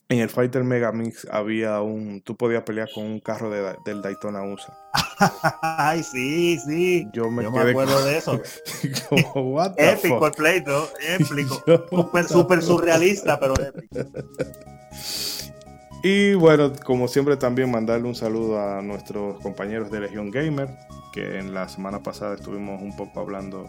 [0.08, 2.20] en el Fighter Mega Mix había un.
[2.20, 4.72] Tú podías pelear con un carro de, del Daytona USA.
[5.62, 7.08] Ay, sí, sí.
[7.12, 8.40] Yo me, acuerdo de eso.
[9.76, 11.62] épico el pleito, épico.
[12.28, 14.00] Súper surrealista, pero épico.
[16.02, 20.68] Y bueno, como siempre también mandarle un saludo a nuestros compañeros de Legion Gamer,
[21.12, 23.68] que en la semana pasada estuvimos un poco hablando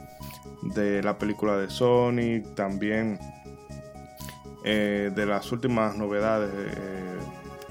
[0.75, 3.17] de la película de Sony, también
[4.69, 7.17] eh, de las últimas novedades eh,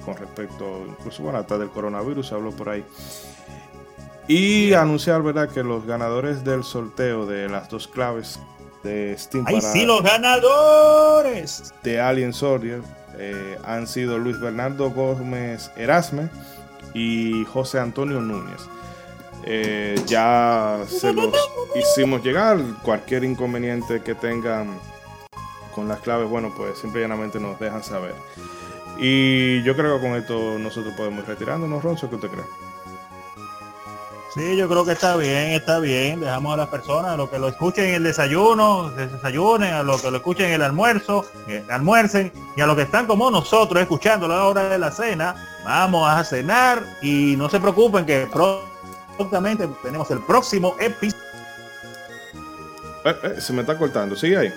[0.03, 2.83] con respecto, incluso bueno, hasta del coronavirus se habló por ahí.
[4.27, 8.39] Y anunciar, ¿verdad?, que los ganadores del sorteo de las dos claves
[8.83, 11.71] de Steam ¡Ay, sí, los ganadores!
[11.83, 12.81] De Alien Soldier
[13.19, 16.29] eh, han sido Luis Bernardo Gómez Erasme
[16.95, 18.61] y José Antonio Núñez.
[19.43, 21.31] Eh, ya se los
[21.75, 22.57] hicimos llegar.
[22.81, 24.79] Cualquier inconveniente que tengan
[25.77, 28.15] con las claves, bueno, pues simplemente nos dejan saber.
[28.97, 32.45] Y yo creo que con esto nosotros podemos ir retirándonos, Ronzo, ¿qué usted cree?
[34.33, 36.19] Sí, yo creo que está bien, está bien.
[36.19, 40.01] Dejamos a las personas, a los que lo escuchen en el desayuno, desayunen, a los
[40.01, 41.27] que lo escuchen en el almuerzo,
[41.69, 46.09] almuercen, y a los que están como nosotros escuchando la hora de la cena, vamos
[46.09, 48.27] a cenar y no se preocupen que
[49.15, 51.21] prontamente tenemos el próximo episodio.
[53.05, 54.53] Eh, eh, se me está cortando, sigue ahí.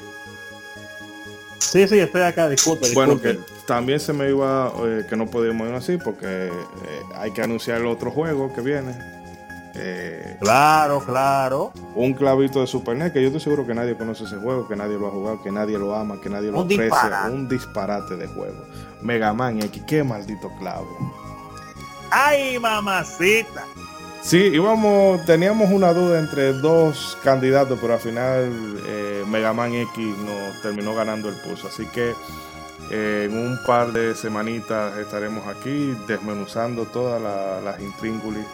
[1.61, 2.93] Sí, sí, estoy acá, disculpe.
[2.95, 6.51] Bueno, que también se me iba, eh, que no podíamos ir así porque
[7.15, 9.21] hay que anunciar el otro juego que viene
[9.75, 11.73] eh, claro, claro.
[11.95, 14.77] Un clavito de Super NES que yo estoy seguro que nadie conoce ese juego, que
[14.77, 17.29] nadie lo ha jugado, que nadie lo ama, que nadie lo aprecia.
[17.31, 18.65] Un disparate de juego.
[19.03, 20.89] Mega Man X, qué maldito clavo.
[22.11, 23.65] ¡Ay, mamacita!
[24.23, 30.17] Sí, íbamos, teníamos una duda entre dos candidatos, pero al final eh, Mega Man X
[30.19, 31.69] nos terminó ganando el pulso.
[31.69, 32.15] Así que
[32.91, 37.21] eh, en un par de semanitas estaremos aquí desmenuzando todas
[37.63, 38.47] las intríngulis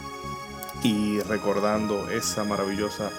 [0.82, 3.10] y recordando esa maravillosa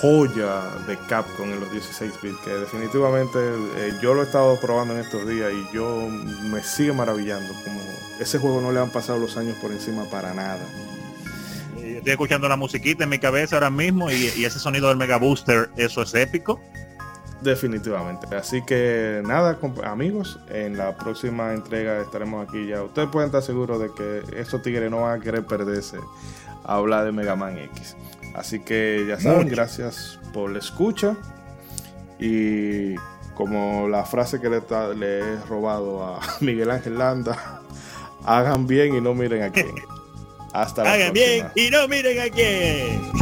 [0.00, 3.38] joya de Capcom en los 16 bits que definitivamente
[3.76, 7.80] eh, yo lo he estado probando en estos días y yo me sigue maravillando como
[8.20, 10.60] ese juego no le han pasado los años por encima para nada
[12.08, 15.18] estoy escuchando la musiquita en mi cabeza ahora mismo y, y ese sonido del Mega
[15.18, 16.60] Booster eso es épico
[17.40, 18.34] Definitivamente.
[18.34, 22.82] Así que nada, amigos, en la próxima entrega estaremos aquí ya.
[22.82, 25.98] Ustedes pueden estar seguros de que estos tigres no van a querer perderse
[26.64, 27.96] hablar de Mega Man X.
[28.34, 31.16] Así que ya saben, gracias por la escucha.
[32.18, 32.96] Y
[33.36, 34.60] como la frase que le,
[34.96, 37.62] le he robado a Miguel Ángel Landa,
[38.24, 39.68] hagan bien y no miren a quién.
[40.52, 43.12] Hasta la Hagan bien y no miren a quién.